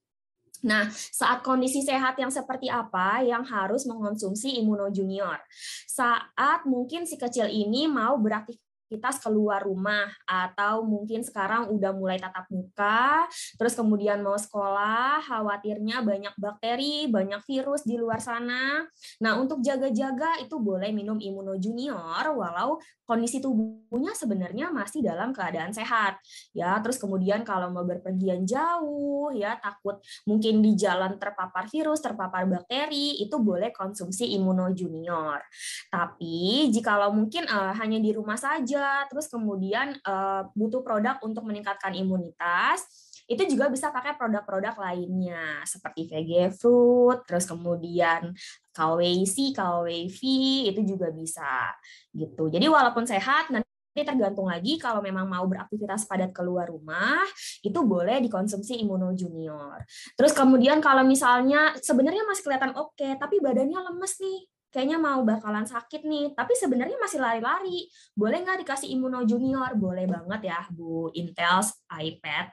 Nah, 0.64 0.88
saat 0.92 1.44
kondisi 1.44 1.84
sehat 1.84 2.16
yang 2.16 2.32
seperti 2.32 2.72
apa 2.72 3.20
yang 3.20 3.44
harus 3.44 3.84
mengonsumsi 3.84 4.64
imunojunior? 4.64 5.44
Saat 5.92 6.64
mungkin 6.64 7.04
si 7.04 7.20
kecil 7.20 7.52
ini 7.52 7.84
mau 7.92 8.16
beraktivitas 8.16 8.63
aktivitas 8.94 9.26
keluar 9.26 9.66
rumah 9.66 10.06
atau 10.30 10.86
mungkin 10.86 11.26
sekarang 11.26 11.74
udah 11.74 11.98
mulai 11.98 12.22
tatap 12.22 12.46
muka, 12.54 13.26
terus 13.58 13.74
kemudian 13.74 14.22
mau 14.22 14.38
sekolah, 14.38 15.18
khawatirnya 15.26 16.06
banyak 16.06 16.38
bakteri, 16.38 17.10
banyak 17.10 17.42
virus 17.42 17.82
di 17.90 17.98
luar 17.98 18.22
sana. 18.22 18.86
Nah, 19.18 19.42
untuk 19.42 19.66
jaga-jaga 19.66 20.38
itu 20.46 20.62
boleh 20.62 20.94
minum 20.94 21.18
Immuno 21.18 21.58
Junior 21.58 22.22
walau 22.38 22.78
kondisi 23.04 23.42
tubuhnya 23.42 24.14
sebenarnya 24.14 24.70
masih 24.70 25.02
dalam 25.02 25.34
keadaan 25.34 25.74
sehat. 25.74 26.22
Ya, 26.54 26.78
terus 26.86 27.02
kemudian 27.02 27.42
kalau 27.42 27.74
mau 27.74 27.82
berpergian 27.82 28.46
jauh 28.46 29.34
ya 29.34 29.58
takut 29.58 30.00
mungkin 30.30 30.62
di 30.62 30.78
jalan 30.78 31.18
terpapar 31.18 31.66
virus, 31.66 31.98
terpapar 31.98 32.46
bakteri, 32.46 33.18
itu 33.26 33.42
boleh 33.42 33.74
konsumsi 33.74 34.38
Immuno 34.38 34.70
Junior. 34.70 35.42
Tapi 35.90 36.70
jikalau 36.70 37.10
mungkin 37.10 37.50
uh, 37.50 37.74
hanya 37.74 37.98
di 37.98 38.14
rumah 38.14 38.38
saja 38.40 38.83
terus 39.10 39.28
kemudian 39.32 39.98
uh, 40.06 40.48
butuh 40.54 40.82
produk 40.86 41.20
untuk 41.24 41.44
meningkatkan 41.48 41.96
imunitas, 41.96 42.86
itu 43.28 43.56
juga 43.56 43.72
bisa 43.72 43.88
pakai 43.90 44.20
produk-produk 44.20 44.76
lainnya 44.76 45.64
seperti 45.64 46.12
VG 46.12 46.52
Fruit, 46.60 47.24
terus 47.24 47.48
kemudian 47.48 48.36
KWC, 48.76 49.56
KWV 49.56 50.20
itu 50.68 50.82
juga 50.84 51.08
bisa 51.14 51.72
gitu. 52.12 52.52
Jadi 52.52 52.68
walaupun 52.68 53.08
sehat 53.08 53.48
nanti 53.48 53.70
tergantung 54.02 54.50
lagi 54.50 54.82
kalau 54.82 55.00
memang 55.00 55.30
mau 55.30 55.46
beraktivitas 55.46 56.10
padat 56.10 56.36
keluar 56.36 56.68
rumah, 56.68 57.22
itu 57.62 57.80
boleh 57.86 58.20
dikonsumsi 58.26 58.82
Immuno 58.82 59.14
Junior. 59.16 59.86
Terus 60.18 60.34
kemudian 60.36 60.82
kalau 60.84 61.06
misalnya 61.06 61.78
sebenarnya 61.80 62.26
masih 62.28 62.44
kelihatan 62.44 62.74
oke, 62.76 62.98
okay, 62.98 63.16
tapi 63.16 63.40
badannya 63.40 63.78
lemes 63.94 64.20
nih, 64.20 64.40
kayaknya 64.74 64.98
mau 64.98 65.22
bakalan 65.22 65.70
sakit 65.70 66.02
nih, 66.02 66.34
tapi 66.34 66.58
sebenarnya 66.58 66.98
masih 66.98 67.22
lari-lari. 67.22 67.86
Boleh 68.18 68.42
nggak 68.42 68.66
dikasih 68.66 68.90
Immuno 68.90 69.22
Junior? 69.24 69.78
Boleh 69.78 70.10
banget 70.10 70.50
ya, 70.50 70.60
Bu 70.74 71.14
Intels 71.14 71.78
iPad. 71.94 72.50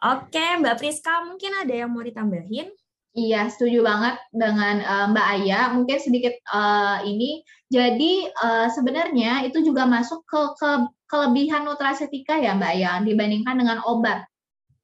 Oke, 0.00 0.58
Mbak 0.58 0.76
Priska, 0.82 1.22
mungkin 1.22 1.54
ada 1.54 1.70
yang 1.70 1.92
mau 1.92 2.02
ditambahin? 2.02 2.72
Iya, 3.10 3.50
setuju 3.50 3.82
banget 3.82 4.16
dengan 4.30 4.80
uh, 4.86 5.06
Mbak 5.10 5.26
Aya. 5.38 5.60
Mungkin 5.74 5.98
sedikit 5.98 6.34
uh, 6.54 7.02
ini. 7.02 7.42
Jadi 7.70 8.30
uh, 8.30 8.70
sebenarnya 8.70 9.44
itu 9.46 9.60
juga 9.66 9.82
masuk 9.86 10.22
ke, 10.26 10.40
ke 10.58 10.70
kelebihan 11.10 11.66
nutrasetika 11.66 12.38
ya 12.38 12.54
Mbak 12.54 12.70
Aya 12.70 12.92
dibandingkan 13.02 13.58
dengan 13.58 13.82
obat. 13.82 14.29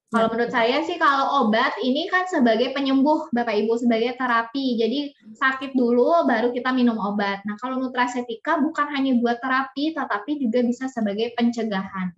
Kalau 0.07 0.31
menurut 0.31 0.55
saya 0.55 0.87
sih 0.87 0.95
kalau 0.95 1.43
obat 1.43 1.75
ini 1.83 2.07
kan 2.07 2.23
sebagai 2.31 2.71
penyembuh 2.71 3.27
Bapak 3.35 3.59
Ibu 3.59 3.75
sebagai 3.75 4.15
terapi. 4.15 4.79
Jadi 4.79 5.11
sakit 5.35 5.75
dulu 5.75 6.23
baru 6.23 6.55
kita 6.55 6.71
minum 6.71 6.95
obat. 6.95 7.43
Nah, 7.43 7.59
kalau 7.59 7.75
nutrasetika 7.75 8.55
bukan 8.63 8.87
hanya 8.95 9.19
buat 9.19 9.43
terapi 9.43 9.91
tetapi 9.91 10.39
juga 10.39 10.63
bisa 10.63 10.87
sebagai 10.87 11.35
pencegahan. 11.35 12.15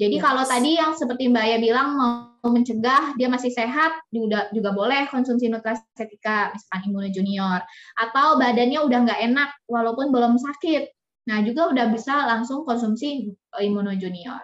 Jadi 0.00 0.16
yes. 0.18 0.24
kalau 0.24 0.42
tadi 0.42 0.70
yang 0.80 0.96
seperti 0.96 1.28
Mbak 1.30 1.44
Aya 1.44 1.58
bilang 1.60 1.88
mau 1.94 2.50
mencegah 2.50 3.14
dia 3.20 3.28
masih 3.28 3.52
sehat 3.52 4.00
juga 4.08 4.48
juga 4.50 4.72
boleh 4.72 5.04
konsumsi 5.12 5.52
nutrasetika 5.52 6.56
misalkan 6.56 6.88
Immuno 6.88 7.08
Junior 7.12 7.60
atau 8.00 8.40
badannya 8.40 8.80
udah 8.80 8.98
nggak 9.04 9.20
enak 9.28 9.50
walaupun 9.68 10.08
belum 10.08 10.40
sakit. 10.40 10.88
Nah 11.28 11.44
juga 11.44 11.68
udah 11.68 11.92
bisa 11.92 12.26
langsung 12.26 12.64
konsumsi 12.64 13.28
Immuno 13.60 13.92
Junior. 13.92 14.40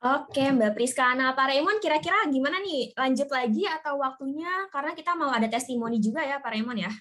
Oke 0.00 0.48
Mbak 0.48 0.80
Priska, 0.80 1.12
nah 1.12 1.36
Pak 1.36 1.52
Raymond 1.52 1.76
kira-kira 1.76 2.24
gimana 2.32 2.56
nih 2.64 2.96
lanjut 2.96 3.28
lagi 3.28 3.68
atau 3.68 4.00
waktunya 4.00 4.48
karena 4.72 4.96
kita 4.96 5.12
mau 5.12 5.28
ada 5.28 5.44
testimoni 5.44 6.00
juga 6.00 6.24
ya 6.24 6.40
Pak 6.40 6.56
Raymond 6.56 6.80
ya? 6.80 6.92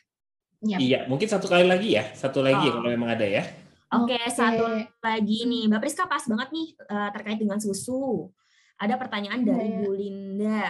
Yep. 0.59 0.79
Iya, 0.83 0.99
mungkin 1.07 1.31
satu 1.31 1.47
kali 1.47 1.63
lagi 1.63 1.95
ya, 1.95 2.11
satu 2.11 2.43
lagi 2.43 2.67
oh. 2.67 2.75
kalau 2.75 2.91
memang 2.91 3.15
ada 3.15 3.23
ya. 3.23 3.47
Oke, 3.95 4.19
okay, 4.19 4.27
satu 4.27 4.67
lagi 4.99 5.47
nih, 5.47 5.71
Mbak 5.71 5.79
Priska 5.79 6.11
pas 6.11 6.27
banget 6.27 6.51
nih 6.51 6.67
uh, 6.91 7.09
terkait 7.15 7.39
dengan 7.39 7.55
susu. 7.55 8.27
Ada 8.75 8.99
pertanyaan 8.99 9.47
dari 9.47 9.71
yeah. 9.71 9.79
Bu 9.79 9.91
Linda. 9.95 10.67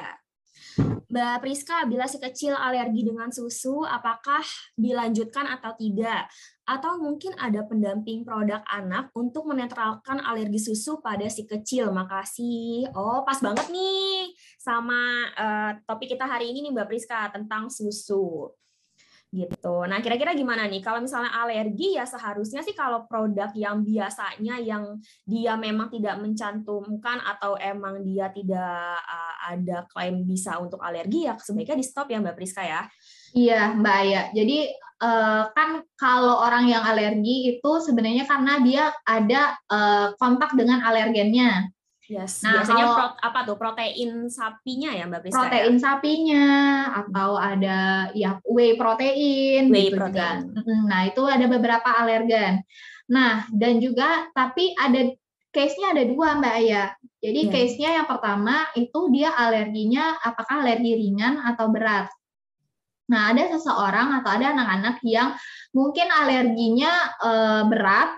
Mbak 1.10 1.42
Priska, 1.42 1.90
bila 1.90 2.06
si 2.06 2.22
kecil 2.22 2.54
alergi 2.54 3.02
dengan 3.02 3.34
susu, 3.34 3.82
apakah 3.82 4.46
dilanjutkan 4.78 5.50
atau 5.58 5.74
tidak? 5.74 6.30
Atau 6.70 7.02
mungkin 7.02 7.34
ada 7.34 7.66
pendamping 7.66 8.22
produk 8.22 8.62
anak 8.70 9.10
untuk 9.18 9.50
menetralkan 9.50 10.22
alergi 10.22 10.62
susu 10.62 11.02
pada 11.02 11.26
si 11.26 11.50
kecil? 11.50 11.90
Makasih. 11.90 12.94
Oh, 12.94 13.26
pas 13.26 13.42
banget 13.42 13.74
nih 13.74 14.30
sama 14.62 15.26
uh, 15.34 15.72
topik 15.90 16.14
kita 16.14 16.30
hari 16.30 16.54
ini 16.54 16.70
nih 16.70 16.78
Mbak 16.78 16.88
Priska 16.94 17.34
tentang 17.34 17.74
susu 17.74 18.54
gitu. 19.30 19.86
Nah, 19.86 20.02
kira-kira 20.02 20.34
gimana 20.34 20.66
nih? 20.66 20.82
Kalau 20.82 20.98
misalnya 21.06 21.30
alergi 21.30 21.94
ya 21.94 22.06
seharusnya 22.06 22.66
sih 22.66 22.74
kalau 22.74 23.06
produk 23.06 23.54
yang 23.54 23.86
biasanya 23.86 24.58
yang 24.58 24.98
dia 25.22 25.54
memang 25.54 25.94
tidak 25.94 26.18
mencantumkan 26.18 27.22
atau 27.22 27.54
emang 27.62 28.02
dia 28.02 28.34
tidak 28.34 28.98
uh, 29.06 29.36
ada 29.54 29.86
klaim 29.94 30.26
bisa 30.26 30.58
untuk 30.58 30.82
alergi 30.82 31.30
ya 31.30 31.38
sebaiknya 31.38 31.78
di 31.78 31.86
stop 31.86 32.10
ya 32.10 32.18
Mbak 32.18 32.36
Priska 32.36 32.66
ya. 32.66 32.82
Iya, 33.38 33.78
Mbak 33.78 33.96
Aya. 34.02 34.22
Jadi 34.34 34.58
uh, 35.06 35.44
kan 35.54 35.86
kalau 35.94 36.42
orang 36.42 36.66
yang 36.66 36.82
alergi 36.82 37.54
itu 37.58 37.72
sebenarnya 37.86 38.26
karena 38.26 38.54
dia 38.66 38.84
ada 39.06 39.54
uh, 39.70 40.18
kontak 40.18 40.58
dengan 40.58 40.82
alergennya. 40.82 41.70
Yes. 42.10 42.42
Nah, 42.42 42.66
biasanya 42.66 42.86
kalau, 42.90 42.98
pro, 42.98 43.08
apa 43.22 43.40
tuh 43.46 43.58
protein 43.62 44.12
sapinya 44.34 44.90
ya 44.90 45.06
Mbak 45.06 45.20
Priska? 45.22 45.38
Ya? 45.38 45.38
Protein 45.38 45.76
ya? 45.78 45.82
sapinya 45.86 46.48
atau 47.06 47.30
ada 47.38 47.80
ya 48.18 48.32
whey 48.50 48.74
protein 48.74 49.70
whey 49.70 49.94
gitu 49.94 50.02
protein. 50.02 50.50
juga. 50.50 50.74
Nah, 50.90 51.02
itu 51.06 51.22
ada 51.30 51.46
beberapa 51.46 51.90
alergen. 51.94 52.66
Nah, 53.14 53.46
dan 53.54 53.78
juga 53.78 54.26
tapi 54.34 54.74
ada 54.74 55.14
case-nya 55.54 55.94
ada 55.94 56.04
dua 56.10 56.42
Mbak 56.42 56.56
Aya. 56.66 56.84
Jadi 57.22 57.40
yeah. 57.46 57.54
case-nya 57.54 57.90
yang 58.02 58.08
pertama 58.10 58.66
itu 58.74 59.00
dia 59.14 59.30
alerginya 59.30 60.18
apakah 60.26 60.66
alergi 60.66 60.98
ringan 60.98 61.38
atau 61.46 61.70
berat. 61.70 62.10
Nah, 63.10 63.34
ada 63.34 63.54
seseorang 63.54 64.22
atau 64.22 64.30
ada 64.30 64.54
anak-anak 64.54 65.02
yang 65.02 65.34
mungkin 65.74 66.14
alerginya 66.14 67.10
e, 67.18 67.32
berat 67.66 68.14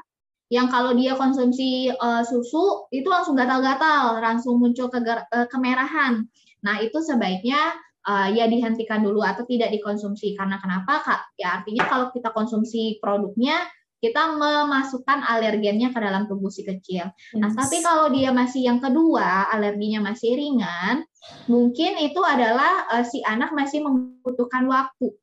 yang 0.52 0.68
kalau 0.68 0.92
dia 0.92 1.16
konsumsi 1.16 1.88
uh, 1.96 2.28
susu 2.28 2.92
itu 2.92 3.08
langsung 3.08 3.40
gatal-gatal, 3.40 4.20
langsung 4.20 4.60
muncul 4.60 4.92
ke 4.92 5.00
uh, 5.00 5.48
kemerahan. 5.48 6.28
Nah, 6.60 6.76
itu 6.84 7.00
sebaiknya 7.00 7.72
uh, 8.04 8.28
ya 8.28 8.52
dihentikan 8.52 9.00
dulu 9.00 9.24
atau 9.24 9.48
tidak 9.48 9.72
dikonsumsi. 9.72 10.36
Karena 10.36 10.60
kenapa, 10.60 11.08
Kak? 11.08 11.22
Ya 11.40 11.56
artinya 11.64 11.88
kalau 11.88 12.12
kita 12.12 12.36
konsumsi 12.36 13.00
produknya, 13.00 13.64
kita 14.04 14.36
memasukkan 14.36 15.24
alergennya 15.24 15.96
ke 15.96 16.00
dalam 16.04 16.28
tubuh 16.28 16.52
si 16.52 16.68
kecil. 16.68 17.08
Nah, 17.40 17.48
yes. 17.48 17.56
Nah, 17.56 17.64
tapi 17.64 17.78
kalau 17.80 18.12
dia 18.12 18.36
masih 18.36 18.68
yang 18.68 18.84
kedua, 18.84 19.48
alerginya 19.56 20.04
masih 20.12 20.36
ringan, 20.36 21.08
mungkin 21.48 21.96
itu 21.96 22.20
adalah 22.28 22.92
uh, 22.92 23.08
si 23.08 23.24
anak 23.24 23.56
masih 23.56 23.88
membutuhkan 23.88 24.68
waktu 24.68 25.16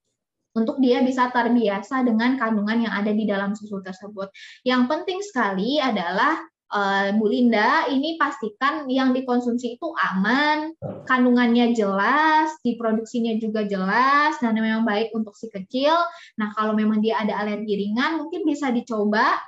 untuk 0.59 0.83
dia 0.83 1.01
bisa 1.07 1.31
terbiasa 1.31 2.03
dengan 2.03 2.35
kandungan 2.35 2.91
yang 2.91 2.95
ada 2.95 3.15
di 3.15 3.25
dalam 3.25 3.55
susu 3.55 3.79
tersebut. 3.79 4.29
Yang 4.67 4.83
penting 4.91 5.19
sekali 5.23 5.79
adalah 5.79 6.43
uh, 6.73 7.09
Bu 7.17 7.27
Linda 7.29 7.89
ini 7.89 8.21
pastikan 8.21 8.89
yang 8.91 9.17
dikonsumsi 9.17 9.81
itu 9.81 9.89
aman, 10.13 10.75
kandungannya 11.09 11.73
jelas, 11.73 12.53
diproduksinya 12.65 13.37
juga 13.41 13.65
jelas 13.65 14.37
dan 14.41 14.57
memang 14.57 14.85
baik 14.85 15.13
untuk 15.17 15.35
si 15.37 15.49
kecil. 15.49 15.97
Nah, 16.37 16.53
kalau 16.53 16.77
memang 16.77 17.01
dia 17.01 17.21
ada 17.21 17.41
alergi 17.41 17.79
ringan 17.79 18.21
mungkin 18.21 18.45
bisa 18.45 18.69
dicoba 18.73 19.39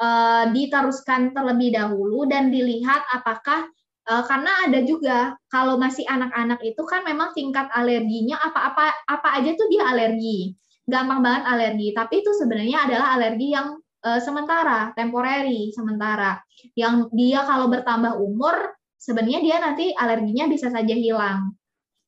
uh, 0.00 0.44
diteruskan 0.50 1.32
terlebih 1.32 1.76
dahulu 1.76 2.26
dan 2.26 2.50
dilihat 2.50 3.04
apakah 3.12 3.68
Uh, 4.06 4.22
karena 4.22 4.70
ada 4.70 4.86
juga 4.86 5.34
kalau 5.50 5.74
masih 5.82 6.06
anak-anak 6.06 6.62
itu 6.62 6.78
kan 6.86 7.02
memang 7.02 7.34
tingkat 7.34 7.66
alerginya 7.74 8.38
apa-apa 8.38 9.02
apa 9.10 9.28
aja 9.42 9.50
tuh 9.58 9.66
dia 9.66 9.82
alergi. 9.82 10.54
Gampang 10.86 11.18
banget 11.18 11.44
alergi, 11.50 11.90
tapi 11.90 12.22
itu 12.22 12.30
sebenarnya 12.38 12.86
adalah 12.86 13.18
alergi 13.18 13.50
yang 13.50 13.74
uh, 14.06 14.20
sementara, 14.22 14.94
temporary, 14.94 15.74
sementara. 15.74 16.38
Yang 16.78 17.10
dia 17.10 17.42
kalau 17.42 17.66
bertambah 17.66 18.14
umur 18.22 18.78
sebenarnya 18.94 19.42
dia 19.42 19.56
nanti 19.58 19.90
alerginya 19.90 20.46
bisa 20.46 20.70
saja 20.70 20.94
hilang. 20.94 21.54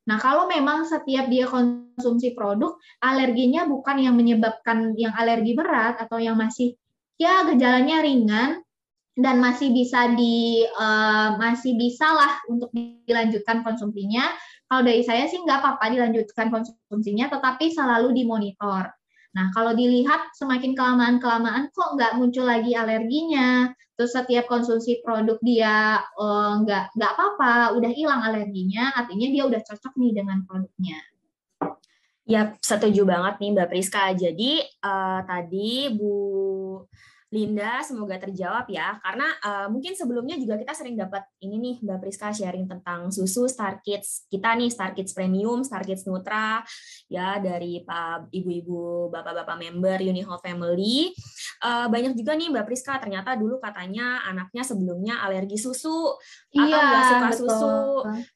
Nah, 0.08 0.16
kalau 0.16 0.48
memang 0.48 0.88
setiap 0.88 1.28
dia 1.28 1.44
konsumsi 1.44 2.32
produk, 2.32 2.80
alerginya 3.04 3.68
bukan 3.68 4.00
yang 4.00 4.16
menyebabkan 4.16 4.96
yang 4.96 5.12
alergi 5.12 5.52
berat 5.52 6.00
atau 6.00 6.16
yang 6.16 6.34
masih 6.34 6.74
ya 7.20 7.44
gejalanya 7.44 8.00
ringan, 8.00 8.64
dan 9.18 9.42
masih 9.42 9.74
bisa 9.74 10.14
di 10.14 10.62
uh, 10.78 11.34
masih 11.42 11.74
bisa 11.74 12.06
lah 12.06 12.38
untuk 12.46 12.70
dilanjutkan 13.02 13.66
konsumsinya. 13.66 14.30
Kalau 14.70 14.86
dari 14.86 15.02
saya 15.02 15.26
sih 15.26 15.42
nggak 15.42 15.58
apa-apa 15.58 15.90
dilanjutkan 15.90 16.54
konsumsinya, 16.54 17.26
tetapi 17.26 17.74
selalu 17.74 18.14
dimonitor. 18.14 18.86
Nah, 19.34 19.50
kalau 19.50 19.74
dilihat 19.74 20.30
semakin 20.38 20.78
kelamaan-kelamaan 20.78 21.74
kok 21.74 21.98
nggak 21.98 22.14
muncul 22.14 22.46
lagi 22.46 22.78
alerginya, 22.78 23.74
terus 23.98 24.14
setiap 24.14 24.46
konsumsi 24.46 25.02
produk 25.02 25.36
dia 25.42 25.98
uh, 26.14 26.62
nggak 26.62 26.94
nggak 26.94 27.12
apa-apa, 27.18 27.74
udah 27.74 27.90
hilang 27.90 28.22
alerginya, 28.22 28.94
artinya 28.94 29.28
dia 29.34 29.42
udah 29.50 29.60
cocok 29.66 29.98
nih 29.98 30.12
dengan 30.14 30.46
produknya. 30.46 30.98
Ya, 32.28 32.54
setuju 32.60 33.08
banget 33.08 33.40
nih 33.40 33.50
Mbak 33.56 33.68
Priska. 33.72 34.12
Jadi 34.12 34.60
uh, 34.84 35.20
tadi 35.24 35.88
Bu 35.96 36.14
Linda, 37.28 37.84
semoga 37.84 38.16
terjawab 38.16 38.64
ya. 38.72 38.96
Karena 39.04 39.28
uh, 39.44 39.68
mungkin 39.68 39.92
sebelumnya 39.92 40.40
juga 40.40 40.56
kita 40.56 40.72
sering 40.72 40.96
dapat 40.96 41.28
ini 41.44 41.60
nih 41.60 41.76
Mbak 41.84 41.98
Priska 42.00 42.32
sharing 42.32 42.64
tentang 42.64 43.12
susu 43.12 43.44
Star 43.44 43.84
Kids 43.84 44.24
kita 44.32 44.56
nih 44.56 44.72
Star 44.72 44.96
Kids 44.96 45.12
Premium, 45.12 45.60
Star 45.60 45.84
Kids 45.84 46.08
Nutra 46.08 46.64
ya 47.12 47.36
dari 47.36 47.84
Pak 47.84 48.32
Ibu-ibu, 48.32 49.12
Bapak-bapak 49.12 49.60
member 49.60 50.00
Uni 50.00 50.24
Family. 50.24 51.12
uh, 51.60 51.86
banyak 51.92 52.16
juga 52.16 52.32
nih 52.32 52.48
Mbak 52.48 52.64
Priska 52.64 52.96
ternyata 52.96 53.36
dulu 53.36 53.60
katanya 53.60 54.24
anaknya 54.24 54.64
sebelumnya 54.64 55.20
alergi 55.20 55.60
susu 55.60 56.16
iya, 56.56 56.64
atau 56.64 56.80
nggak 56.80 57.04
suka 57.04 57.28
betul. 57.28 57.40
susu. 57.44 57.76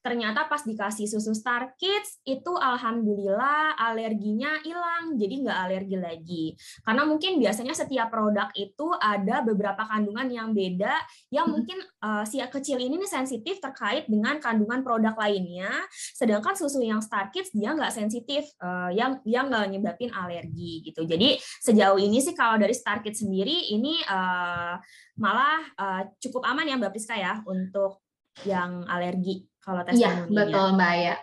Ternyata 0.05 0.41
pas 0.53 0.63
dikasih 0.69 1.07
susu 1.09 1.33
Star 1.33 1.73
Kids 1.81 2.21
itu 2.29 2.53
alhamdulillah 2.61 3.81
alerginya 3.81 4.61
hilang, 4.61 5.17
jadi 5.17 5.35
nggak 5.49 5.59
alergi 5.65 5.97
lagi. 5.97 6.45
Karena 6.85 7.03
mungkin 7.09 7.41
biasanya 7.41 7.73
setiap 7.73 8.13
produk 8.13 8.53
itu 8.53 8.82
ada 8.99 9.47
beberapa 9.47 9.87
kandungan 9.87 10.27
yang 10.33 10.49
beda 10.51 10.95
yang 11.31 11.47
hmm. 11.47 11.55
mungkin 11.55 11.79
uh, 12.03 12.25
si 12.27 12.43
kecil 12.43 12.83
ini 12.83 12.99
nih 12.99 13.11
sensitif 13.11 13.63
terkait 13.63 14.11
dengan 14.11 14.43
kandungan 14.43 14.83
produk 14.83 15.15
lainnya, 15.15 15.71
sedangkan 16.17 16.59
susu 16.59 16.83
yang 16.83 16.99
Star 16.99 17.31
Kids 17.31 17.55
dia 17.55 17.71
nggak 17.77 17.95
sensitif, 17.95 18.49
uh, 18.59 18.91
yang 18.91 19.23
yang 19.23 19.47
nggak 19.53 19.71
nyebabin 19.73 20.11
alergi 20.11 20.83
gitu. 20.83 21.07
Jadi 21.07 21.39
sejauh 21.63 22.01
ini 22.03 22.19
sih 22.19 22.35
kalau 22.35 22.59
dari 22.59 22.75
Star 22.75 23.05
Kids 23.05 23.23
sendiri 23.23 23.71
ini 23.71 24.03
uh, 24.09 24.75
malah 25.21 25.63
uh, 25.79 26.03
cukup 26.19 26.43
aman 26.49 26.67
ya 26.67 26.75
Mbak 26.81 26.93
Priska 26.97 27.15
ya 27.15 27.39
untuk 27.47 28.03
yang 28.49 28.89
alergi 28.89 29.45
kalau 29.61 29.85
tes 29.87 30.01
Iya, 30.01 30.27
betul 30.27 30.75
Mbak 30.75 30.95
ya. 30.99 31.17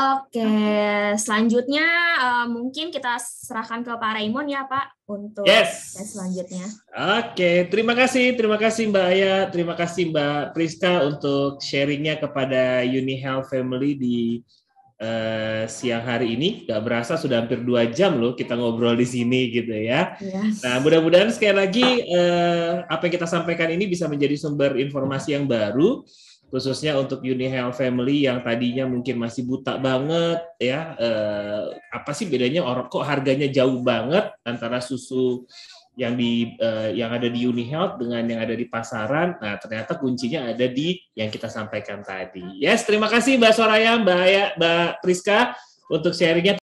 Oke, 0.00 0.48
selanjutnya 1.20 1.84
uh, 2.16 2.46
mungkin 2.48 2.88
kita 2.88 3.20
serahkan 3.20 3.84
ke 3.84 3.92
Pak 3.92 4.12
Raymond 4.16 4.48
ya 4.48 4.64
Pak 4.64 4.96
untuk 5.04 5.44
yes. 5.44 6.00
selanjutnya. 6.00 6.64
Oke, 7.20 7.68
terima 7.68 7.92
kasih, 7.92 8.32
terima 8.32 8.56
kasih 8.56 8.88
Mbak 8.88 9.06
Aya, 9.12 9.36
terima 9.52 9.76
kasih 9.76 10.08
Mbak 10.08 10.56
Priska 10.56 11.04
untuk 11.04 11.60
sharingnya 11.60 12.16
kepada 12.16 12.80
Uni 12.88 13.20
Health 13.20 13.52
Family 13.52 13.92
di 13.92 14.40
uh, 15.04 15.68
siang 15.68 16.08
hari 16.08 16.32
ini. 16.32 16.64
Gak 16.64 16.80
berasa 16.80 17.20
sudah 17.20 17.44
hampir 17.44 17.60
dua 17.60 17.84
jam 17.92 18.16
loh 18.16 18.32
kita 18.32 18.56
ngobrol 18.56 18.96
di 18.96 19.04
sini 19.04 19.52
gitu 19.52 19.76
ya. 19.84 20.16
Yes. 20.16 20.64
Nah, 20.64 20.80
mudah-mudahan 20.80 21.28
sekali 21.28 21.60
lagi 21.60 22.08
uh, 22.08 22.88
apa 22.88 23.04
yang 23.04 23.20
kita 23.20 23.28
sampaikan 23.28 23.68
ini 23.68 23.84
bisa 23.84 24.08
menjadi 24.08 24.32
sumber 24.40 24.80
informasi 24.80 25.36
yang 25.36 25.44
baru 25.44 26.08
khususnya 26.50 26.98
untuk 26.98 27.22
Uni 27.22 27.46
Health 27.46 27.78
Family 27.78 28.26
yang 28.26 28.42
tadinya 28.42 28.84
mungkin 28.90 29.22
masih 29.22 29.46
buta 29.46 29.78
banget 29.78 30.42
ya 30.58 30.98
eh, 30.98 31.64
apa 31.94 32.10
sih 32.10 32.26
bedanya 32.26 32.66
orang 32.66 32.90
kok 32.90 33.06
harganya 33.06 33.46
jauh 33.46 33.80
banget 33.86 34.34
antara 34.42 34.82
susu 34.82 35.46
yang 35.94 36.18
di 36.18 36.58
eh, 36.58 36.98
yang 36.98 37.14
ada 37.14 37.30
di 37.30 37.46
Uni 37.46 37.70
Health 37.70 38.02
dengan 38.02 38.26
yang 38.26 38.42
ada 38.42 38.54
di 38.58 38.66
pasaran? 38.66 39.38
Nah 39.38 39.56
ternyata 39.62 39.94
kuncinya 39.96 40.50
ada 40.50 40.66
di 40.66 40.98
yang 41.14 41.30
kita 41.30 41.46
sampaikan 41.46 42.02
tadi. 42.02 42.42
Yes 42.58 42.82
terima 42.82 43.06
kasih 43.06 43.38
Mbak 43.38 43.54
Soraya 43.54 43.96
Mbak 44.02 44.58
Mbak 44.58 44.90
Priska 45.06 45.54
untuk 45.90 46.14
sharingnya 46.14 46.59